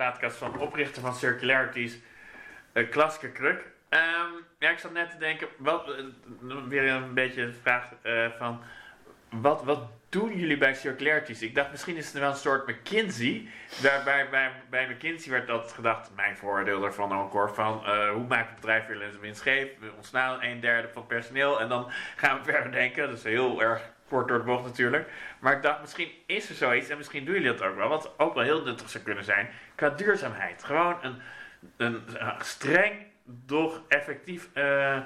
[0.00, 1.98] Plaatkast van oprichter van Circularities,
[2.72, 3.64] uh, Klaske Kruk.
[3.88, 6.04] Ehm, ja, ik zat net te denken, wat, eh,
[6.68, 8.60] weer een beetje de vraag eh, van,
[9.30, 11.42] wat, wat doen jullie bij Circularities?
[11.42, 13.48] Ik dacht, misschien is het wel een soort McKinsey.
[13.82, 18.26] Daarbij, bij, bij McKinsey werd dat gedacht, mijn vooroordeel daarvan ook hoor, van eh, hoe
[18.26, 19.78] maakt het bedrijf weer winstgevend?
[19.78, 23.08] We ontslaan een derde van personeel en dan gaan we verder denken.
[23.08, 25.10] Dat is heel erg kort door de bocht natuurlijk.
[25.38, 27.88] Maar ik dacht, misschien is er zoiets en misschien doen jullie dat ook wel.
[27.88, 30.64] Wat ook wel heel nuttig zou kunnen zijn qua duurzaamheid.
[30.64, 31.20] Gewoon een,
[31.76, 32.02] een,
[32.40, 32.92] streng,
[33.24, 34.98] doch effectief eh,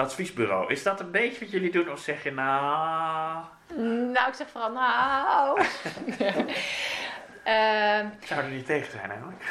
[0.00, 0.70] adviesbureau.
[0.72, 3.44] Is dat een beetje wat jullie doen of zeg je nou...
[4.12, 5.60] Nou, ik zeg vooral nou.
[7.44, 9.42] Ehm, Ik zou er niet tegen zijn eigenlijk.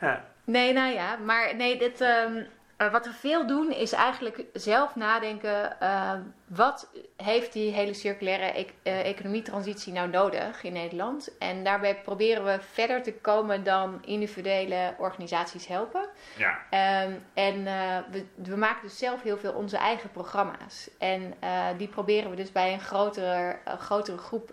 [0.00, 0.24] Ja.
[0.44, 2.42] Nee, nou ja, maar nee, dit, ehm,
[2.76, 5.80] eh, wat we veel doen is eigenlijk zelf nadenken.
[5.80, 6.12] eh,
[6.48, 11.38] wat heeft die hele circulaire e- eh, economietransitie nou nodig in Nederland?
[11.38, 16.08] En daarbij proberen we verder te komen dan individuele organisaties helpen.
[16.36, 16.58] ja.
[16.70, 20.90] Ehm, en eh, we, we maken dus zelf heel veel onze eigen programma's.
[20.98, 24.52] En eh, die proberen we dus bij een grotere, een grotere groep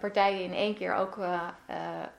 [0.00, 1.18] partijen in één keer ook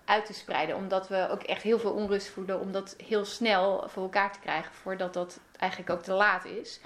[0.06, 0.76] uit te spreiden.
[0.76, 4.40] Omdat we ook echt heel veel onrust voelen om dat heel snel voor elkaar te
[4.40, 6.80] krijgen voordat dat eigenlijk ook te laat is.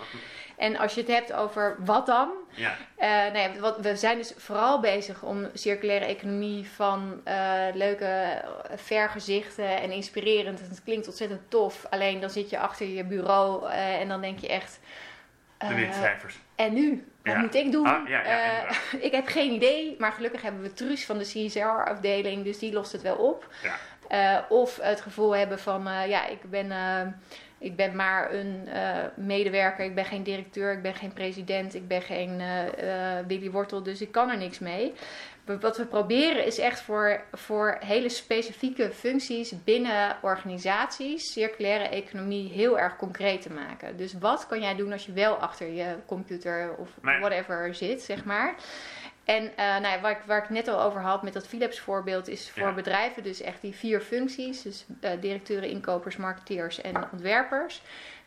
[0.58, 2.76] En als je het hebt over wat dan, ja.
[2.96, 8.42] eh, wat, we zijn dus vooral bezig om circulaire economie van eh, leuke
[8.76, 10.60] vergezichten en inspirerend.
[10.60, 11.86] Het klinkt ontzettend tof.
[11.90, 14.80] Alleen dan zit je achter je bureau eh, en dan denk je echt.
[15.58, 16.40] De witcijfers.
[16.56, 17.08] en nu?
[17.24, 17.40] Wat Ja.
[17.40, 17.88] moet ik doen?
[17.88, 18.78] Ah, ja, ja, inderdaad.
[19.08, 22.92] ik heb geen idee, maar gelukkig hebben we Truus van de CSR-afdeling, dus die lost
[22.92, 23.48] het wel op.
[23.64, 24.46] Ja.
[24.50, 26.72] Of het gevoel hebben van, ja, ik ben,
[27.60, 31.88] ik ben maar een eh, medewerker, ik ben geen directeur, ik ben geen president, ik
[31.88, 34.94] ben geen eh, eh, Willy Wortel, dus ik kan er niks mee.
[35.46, 42.52] Maar Wat we proberen is echt voor, voor hele specifieke functies binnen organisaties circulaire economie
[42.52, 43.98] heel erg concreet te maken.
[43.98, 48.26] Dus wat kan jij doen als je wel achter je computer of whatever zit, zeg
[48.26, 48.56] maar.
[49.30, 51.80] En eh, nou ja, waar, ik, waar ik net al over had met dat Philips
[51.80, 52.74] voorbeeld, is voor Ja.
[52.74, 54.62] bedrijven dus echt die vier functies.
[54.62, 57.82] Dus eh, directeuren, inkopers, marketeers en ontwerpers.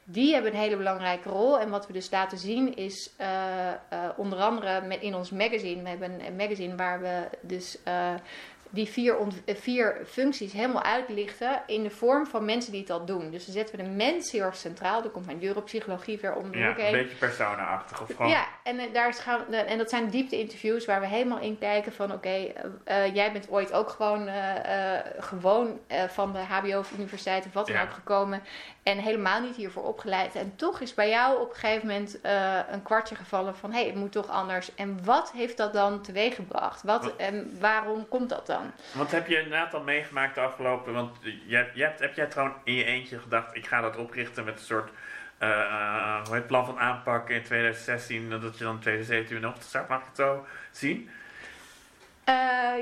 [0.05, 1.61] Die hebben een hele belangrijke rol.
[1.61, 3.29] En wat we dus laten zien is eh,
[4.17, 5.83] onder andere met, in ons magazine.
[5.83, 7.79] We hebben een magazine waar we dus
[8.75, 13.05] die vier, eh, vier functies helemaal uitlichten in de vorm van mensen die het al
[13.05, 13.31] doen.
[13.31, 15.03] Dus dan zetten we de mens heel erg centraal.
[15.05, 18.01] Er komt mijn neuropsychologie weer om de Ja, hoek een beetje persona-achtig.
[18.03, 18.31] Of gewoon...
[18.31, 21.59] Ja, en, eh, daar is gaan, we- en dat zijn diepte-interviews waar we helemaal in
[21.59, 22.13] kijken van...
[22.13, 26.79] oké, eh, eh, jij bent ooit ook gewoon, eh, eh, gewoon eh, van de hbo
[26.79, 27.83] of universiteit of wat dan Ja.
[27.83, 28.43] ook gekomen...
[28.83, 30.35] en helemaal niet hiervoor opgeleid.
[30.35, 33.71] En toch is bij jou op een gegeven moment eh, een kwartje gevallen van...
[33.73, 34.75] hé, hey, het moet toch anders.
[34.75, 36.83] En wat heeft dat dan teweeggebracht?
[36.83, 38.73] Wat, Wat- en waarom komt dat dan?
[38.93, 40.93] Want heb je inderdaad al meegemaakt de afgelopen...
[40.93, 41.17] Want
[41.47, 43.57] je, hebt- je hebt, heb jij trouwens in je eentje gedacht...
[43.57, 44.91] ik ga dat oprichten met een soort...
[45.39, 48.33] eh, eh, hoe heet het, plan van aanpak in 2016...
[48.33, 49.89] en dat je dan in 2017 weer nog start.
[49.89, 51.11] Mag ik het zo zien?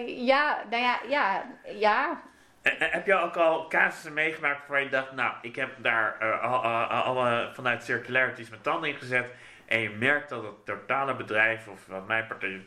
[0.06, 1.44] Ja, nou ja, ja,
[1.74, 2.20] ja,
[2.62, 5.12] heb je ook al casussen meegemaakt waarvan je dacht...
[5.12, 9.30] nou, ik heb daar eh, al, al- al, eh, vanuit circularities mijn tanden in gezet...
[9.66, 11.68] en je merkt dat het totale bedrijf...
[11.68, 12.60] of wat mijn partij...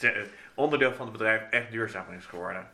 [0.00, 2.68] het onderdeel van het bedrijf echt duurzamer is geworden.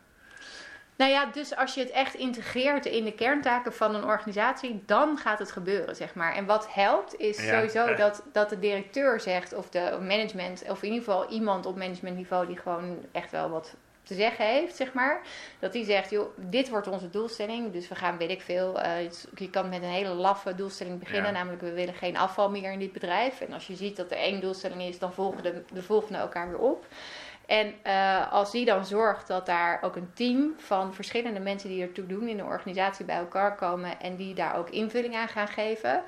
[0.96, 5.18] Nou ja, dus als je het echt integreert in de kerntaken van een organisatie, dan
[5.18, 6.34] gaat het gebeuren, zeg maar.
[6.34, 7.98] En wat helpt is Ja, sowieso echt.
[7.98, 12.46] dat, dat de directeur zegt, of de management, of in ieder geval iemand op managementniveau
[12.46, 13.76] die gewoon echt wel wat
[14.06, 15.20] te zeggen heeft, zeg maar.
[15.58, 17.72] Dat die zegt, joh, dit wordt onze doelstelling.
[17.72, 21.32] Dus we gaan, weet ik veel, eh, je kan met een hele laffe doelstelling beginnen.
[21.32, 21.38] Ja.
[21.38, 23.40] Namelijk, we willen geen afval meer in dit bedrijf.
[23.40, 26.48] En als je ziet dat er één doelstelling is, dan volgen de, de volgende elkaar
[26.48, 26.86] weer op.
[27.46, 31.82] En eh, als die dan zorgt dat daar ook een team van verschillende mensen die
[31.82, 35.48] ertoe doen in de organisatie bij elkaar komen en die daar ook invulling aan gaan
[35.48, 36.02] geven,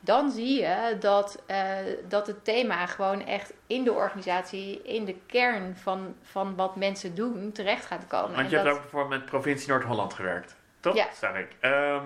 [0.00, 1.68] dan zie je dat, eh,
[2.08, 7.14] dat het thema gewoon echt in de organisatie, in de kern van, van wat mensen
[7.14, 8.36] doen, terecht gaat komen.
[8.36, 10.56] Want je hebt ook bijvoorbeeld met provincie Noord-Holland gewerkt.
[10.80, 10.94] Toch?
[10.94, 11.06] Ja.
[11.20, 11.48] Zag ik.
[11.60, 12.04] Ehm,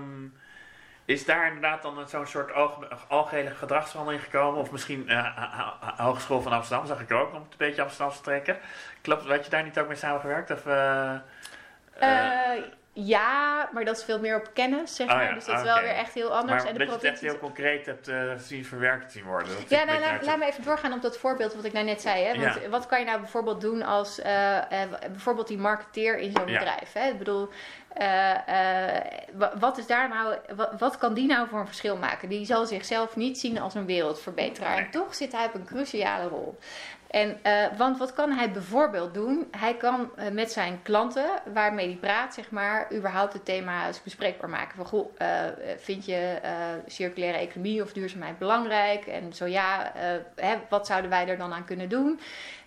[1.05, 4.61] is daar inderdaad dan zo'n soort alge- algehele gedragsverandering gekomen?
[4.61, 7.83] Of misschien eh, H- H- Hogeschool van Amsterdam, zag ik ook om het een beetje
[7.83, 8.59] Amsterdam te trekken.
[9.01, 10.51] Klopt, had je daar niet ook mee samengewerkt?
[10.51, 11.11] Of, eh,
[11.99, 12.63] eh, Eh,
[12.97, 15.25] ja, maar dat is veel meer op kennis, zeg Oh maar.
[15.25, 15.73] ja, dus dat is oké.
[15.73, 16.63] wel weer echt heel anders.
[16.63, 19.49] maar en de dat je het echt heel concreet hebt eh, zien verwerkt zien worden.
[19.49, 22.25] Dat Ja, nou, laat, me even doorgaan op dat voorbeeld wat ik nou net zei.
[22.25, 22.41] Hè?
[22.41, 22.69] Want Ja.
[22.69, 26.59] wat kan je nou bijvoorbeeld doen als eh, eh, bijvoorbeeld die marketeer in zo'n Ja.
[26.59, 26.93] bedrijf?
[26.93, 27.09] Hè?
[27.09, 27.49] Ik bedoel,
[29.33, 32.29] wa- wat is daar nou, wat, wat kan die nou voor een verschil maken?
[32.29, 34.75] Die zal zichzelf niet zien als een wereldverbeteraar.
[34.75, 34.85] Nee.
[34.85, 36.59] En toch zit hij op een cruciale rol.
[37.15, 39.49] En, eh, want wat kan hij bijvoorbeeld doen?
[39.51, 44.51] Hij kan eh, met zijn klanten, waarmee hij praat, zeg maar, überhaupt het thema bespreekbaar
[44.51, 44.77] maken.
[44.77, 45.29] Van, goh, eh,
[45.79, 46.39] vind je
[46.87, 49.07] circulaire economie of duurzaamheid belangrijk?
[49.07, 49.93] En zo ja,
[50.35, 52.21] hè, wat zouden wij er dan aan kunnen doen?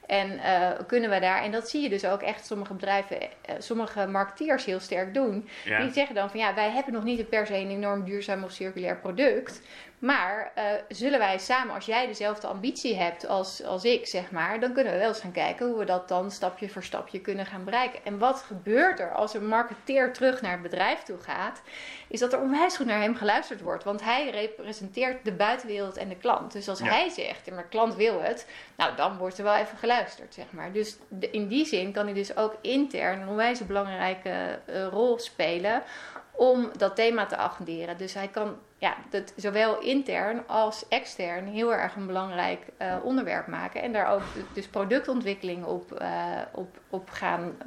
[0.08, 3.55] En eh, kunnen we daar, en dat zie je dus ook echt sommige bedrijven, eh,
[3.58, 5.49] sommige marketeers heel sterk doen.
[5.66, 5.82] Ja.
[5.82, 8.51] Die zeggen dan van ja, wij hebben nog niet per se een enorm duurzaam of
[8.51, 9.62] circulair product.
[9.99, 14.60] Maar eh, zullen wij samen, als jij dezelfde ambitie hebt als, als ik, zeg maar,
[14.60, 17.45] dan kunnen we wel eens gaan kijken hoe we dat dan stapje voor stapje kunnen
[17.45, 17.99] gaan bereiken.
[18.03, 21.62] En wat gebeurt er als een marketeer terug naar het bedrijf toe gaat,
[22.08, 23.84] is dat er onwijs goed naar hem geluisterd wordt.
[23.84, 26.51] Want hij representeert de buitenwereld en de klant.
[26.51, 26.86] Dus als Ja.
[26.86, 28.47] hij zegt, ja, maar klant wil het,
[28.78, 30.72] nou dan wordt er wel even geluisterd, zeg maar.
[30.72, 30.98] Dus
[31.32, 35.84] in die zin kan hij dus ook intern een onwijs belangrijke eh, rol spelen
[36.32, 37.98] om dat thema te agenderen.
[37.98, 43.48] Dus hij kan ja, dat zowel intern als extern heel erg een belangrijk eh, onderwerp
[43.48, 43.82] maken.
[43.82, 44.24] En daar ook
[44.54, 47.58] dus productontwikkeling op, eh, op, op gaan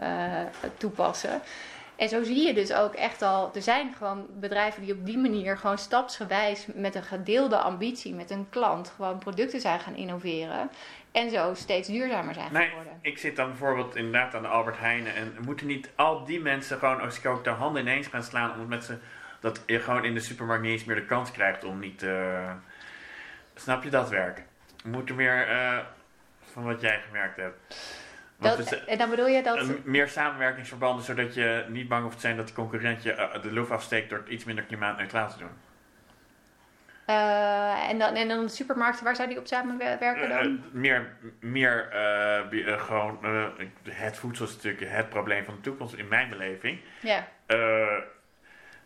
[0.77, 1.43] toepassen.
[2.01, 5.19] En zo zie je dus ook echt al, er zijn gewoon bedrijven die op die
[5.19, 10.71] manier gewoon stapsgewijs met een gedeelde ambitie met een klant gewoon producten zijn gaan innoveren.
[11.13, 12.99] En zo steeds duurzamer zijn Nee, geworden.
[13.03, 16.79] ik zit dan bijvoorbeeld inderdaad aan de Albert Heijn en moeten niet al die mensen
[16.79, 18.99] gewoon als ik ook de handen ineens gaan slaan omdat met ze
[19.41, 22.53] dat je gewoon in de supermarkt niet eens meer de kans krijgt om niet eh,
[23.55, 24.43] snap je dat werk?
[24.85, 25.79] Moet er meer eh,
[26.53, 27.77] van wat jij gemerkt hebt.
[28.37, 29.85] Dat, en dan bedoel je dat...
[29.85, 33.53] meer samenwerkingsverbanden zodat je niet bang hoeft te zijn dat de concurrent je eh, de
[33.53, 35.51] loef afsteekt door het iets minder klimaatneutraal te doen.
[37.15, 40.39] Eh, en, dan, en dan de supermarkten, waar zou die op samenwerken dan?
[40.39, 43.45] Eh, meer meer eh, eh, gewoon eh,
[43.91, 46.81] het voedsel is natuurlijk het probleem van de toekomst in mijn beleving.
[47.01, 47.27] ja.
[47.47, 47.97] eh,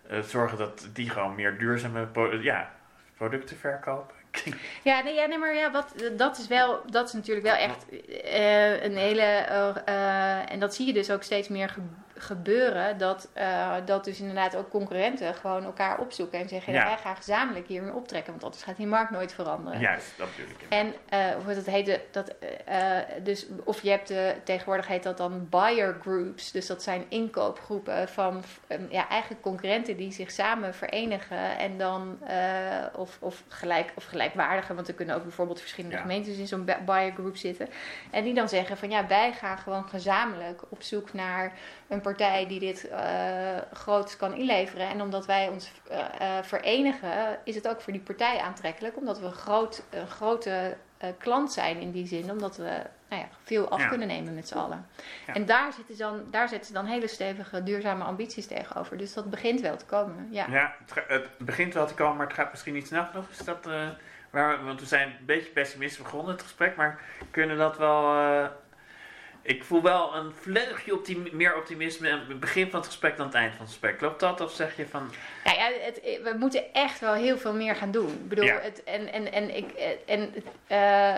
[0.08, 2.72] eh, zorgen dat die gewoon meer duurzame pro- ja,
[3.16, 4.14] producten verkopen.
[4.82, 7.88] Ja, nee, ja, nee, maar ja, wat, dat is wel, dat is natuurlijk wel echt
[8.24, 11.68] eh, een hele, eh, eh, en dat zie je dus ook steeds meer
[12.16, 16.84] gebeuren, dat, eh, dat dus inderdaad ook concurrenten gewoon elkaar opzoeken en zeggen, Ja.
[16.84, 19.80] wij gaan gezamenlijk hiermee optrekken, want anders gaat die markt nooit veranderen.
[19.80, 20.66] Juist, dat ik.
[20.68, 22.32] En uh, hoe het heet, dat,
[22.66, 26.50] eh, eh, dus, of je hebt de, tegenwoordig heet dat dan buyer groups.
[26.50, 31.58] Dus dat zijn inkoopgroepen van eh, ja, eigenlijk concurrenten die zich samen verenigen.
[31.58, 32.36] En dan, eh,
[32.96, 36.02] of, of, gelijk, of gelijkwaardige, want er kunnen ook bijvoorbeeld verschillende Ja.
[36.02, 37.68] gemeentes in zo'n buyer group zitten.
[38.10, 41.52] En die dan zeggen van ja, wij gaan gewoon gezamenlijk op zoek naar
[41.88, 44.88] een partij die dit eh groot kan inleveren.
[44.88, 45.98] En omdat wij ons eh,
[46.38, 48.96] eh, verenigen, is het ook voor die partij aantrekkelijk.
[48.96, 50.76] Omdat we groot, een grote
[51.18, 52.30] klant zijn in die zin.
[52.30, 53.88] Omdat we nou ja, veel af Ja.
[53.88, 54.86] kunnen nemen met z'n allen.
[55.26, 55.34] Ja.
[55.34, 58.96] En daar, zitten dan, daar zetten ze dan hele stevige duurzame ambities tegenover.
[58.96, 60.28] Dus dat begint wel te komen.
[60.30, 60.46] Ja.
[60.50, 63.28] Ja, het, het begint wel te komen, maar het gaat misschien niet snel genoeg.
[63.30, 63.64] Is dat,
[64.30, 67.00] waar we, want we zijn een beetje pessimistisch begonnen, het gesprek, maar
[67.30, 68.16] kunnen dat wel...
[69.44, 73.26] eh, ik voel wel een vleugje meer optimisme aan het begin van het gesprek dan
[73.26, 73.98] het eind van het gesprek.
[73.98, 74.40] Klopt dat?
[74.40, 75.10] Of zeg je van...
[75.44, 78.08] Nou ja, het, we moeten echt wel heel veel meer gaan doen.
[78.08, 78.60] Ik bedoel, Ja.
[78.60, 79.70] het, en, en, en, ik,
[80.06, 80.34] en,
[80.66, 81.14] eh,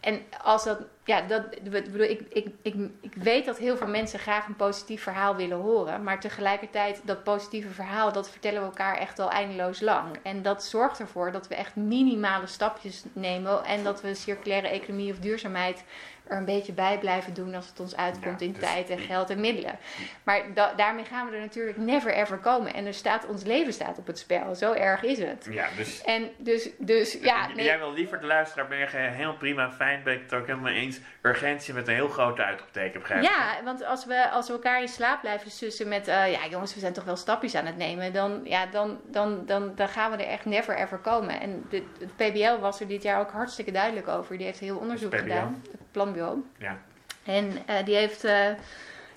[0.00, 4.18] en als dat, ja, dat, bedoel, ik, ik, ik, ik weet dat heel veel mensen
[4.18, 6.02] graag een positief verhaal willen horen.
[6.02, 10.16] Maar tegelijkertijd, dat positieve verhaal, dat vertellen we elkaar echt al eindeloos lang.
[10.22, 13.64] En dat zorgt ervoor dat we echt minimale stapjes nemen.
[13.64, 15.84] En dat we circulaire economie of duurzaamheid
[16.26, 18.98] er een beetje bij blijven doen als het ons uitkomt Ja, in dus- tijd en
[18.98, 19.78] geld en middelen.
[20.22, 22.74] Maar da- daarmee gaan we er natuurlijk never ever komen.
[22.74, 24.54] En er staat, ons leven staat op het spel.
[24.54, 25.46] Zo erg is het.
[25.50, 26.02] Ja, dus...
[26.02, 30.02] En dus, dus ja, nee, Jij wil liever de luisteraar ben je heel prima, fijn,
[30.02, 31.00] ben ik het ook helemaal eens.
[31.22, 33.28] Urgentie met een heel grote uitroepteken, begrijp ik?
[33.28, 36.08] ja, want als we, als we elkaar in slaap blijven sussen met...
[36.08, 38.12] eh, ja jongens, we zijn toch wel stapjes aan het nemen.
[38.12, 41.40] Dan, ja, dan, dan, dan, dan gaan we er echt never ever komen.
[41.40, 44.36] En de, het PBL was er dit jaar ook hartstikke duidelijk over.
[44.36, 45.18] Die heeft heel onderzoek PBL?
[45.18, 45.62] gedaan.
[45.94, 46.44] Planbureau.
[46.58, 46.78] Ja.
[47.24, 48.48] En eh, die, heeft, eh,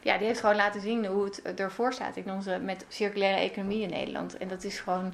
[0.01, 3.81] ja, die heeft gewoon laten zien hoe het ervoor staat in onze, met circulaire economie
[3.81, 4.37] in Nederland.
[4.37, 5.13] En dat is gewoon.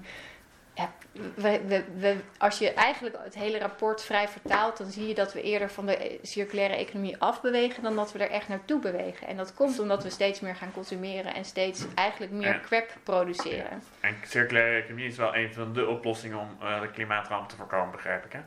[0.76, 0.92] Ja,
[1.36, 5.34] we, we, we, als je eigenlijk het hele rapport vrij vertaalt, dan zie je dat
[5.34, 9.28] we eerder van de circulaire economie afbewegen dan dat we er echt naartoe bewegen.
[9.28, 13.84] En dat komt omdat we steeds meer gaan consumeren en steeds eigenlijk meer crap produceren.
[14.00, 17.92] En circulaire economie is wel een van de oplossingen om eh, de klimaatramp te voorkomen,
[17.92, 18.40] begrijp ik, hè?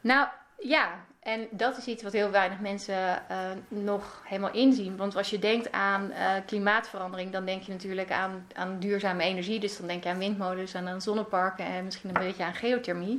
[0.00, 4.96] Nou ja, en dat is iets wat heel weinig mensen eh, nog helemaal inzien.
[4.96, 9.60] Want als je denkt aan eh, klimaatverandering, dan denk je natuurlijk aan, aan duurzame energie.
[9.60, 13.18] Dus dan denk je aan windmolens en aan zonneparken en misschien een beetje aan geothermie.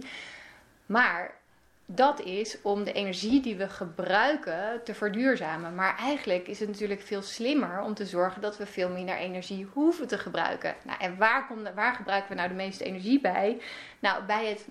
[0.86, 1.34] Maar
[1.86, 5.76] dat is om de energie die we gebruiken te verduurzamen.
[5.76, 9.68] Maar eigenlijk is het natuurlijk veel slimmer om te zorgen dat we veel minder energie
[9.74, 10.76] hoeven te gebruiken.
[10.84, 13.62] Nou, en waar, komt, waar gebruiken we nou de meeste energie bij?
[14.00, 14.68] Nou, bij het.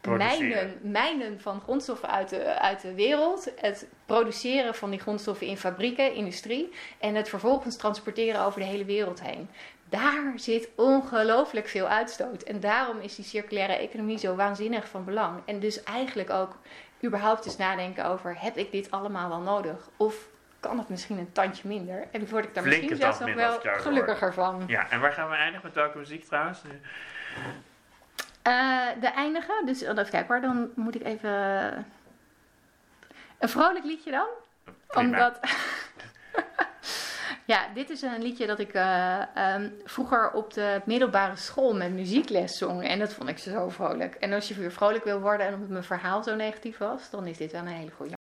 [0.00, 3.52] Mijnen, mijnen van grondstoffen uit de, uit de wereld.
[3.56, 6.72] Het produceren van die grondstoffen in fabrieken, industrie.
[6.98, 9.48] En het vervolgens transporteren over de hele wereld heen.
[9.88, 12.42] daar zit ongelooflijk veel uitstoot.
[12.42, 15.42] En daarom is die circulaire economie zo waanzinnig van belang.
[15.44, 16.58] En dus eigenlijk ook
[17.04, 19.88] überhaupt eens nadenken over: heb ik dit allemaal wel nodig?
[19.96, 20.28] Of
[20.60, 22.08] kan het misschien een tandje minder?
[22.12, 24.62] En word ik daar misschien zelfs nog wel gelukkiger van.
[24.66, 26.60] Ja, en waar gaan we eindigen met welke muziek trouwens?
[28.42, 31.30] Eh, de eindigen, dus oh, even kijken hoor, dan moet ik even.
[33.38, 34.26] Een vrolijk liedje dan?
[34.86, 35.08] Prima.
[35.08, 35.38] Omdat.
[37.52, 41.92] ja, dit is een liedje dat ik eh, ehm, vroeger op de middelbare school met
[41.92, 42.88] muziekles zong.
[42.88, 44.14] En dat vond ik zo vrolijk.
[44.14, 47.26] En als je weer vrolijk wil worden en omdat mijn verhaal zo negatief was, dan
[47.26, 48.20] is dit wel een hele goede.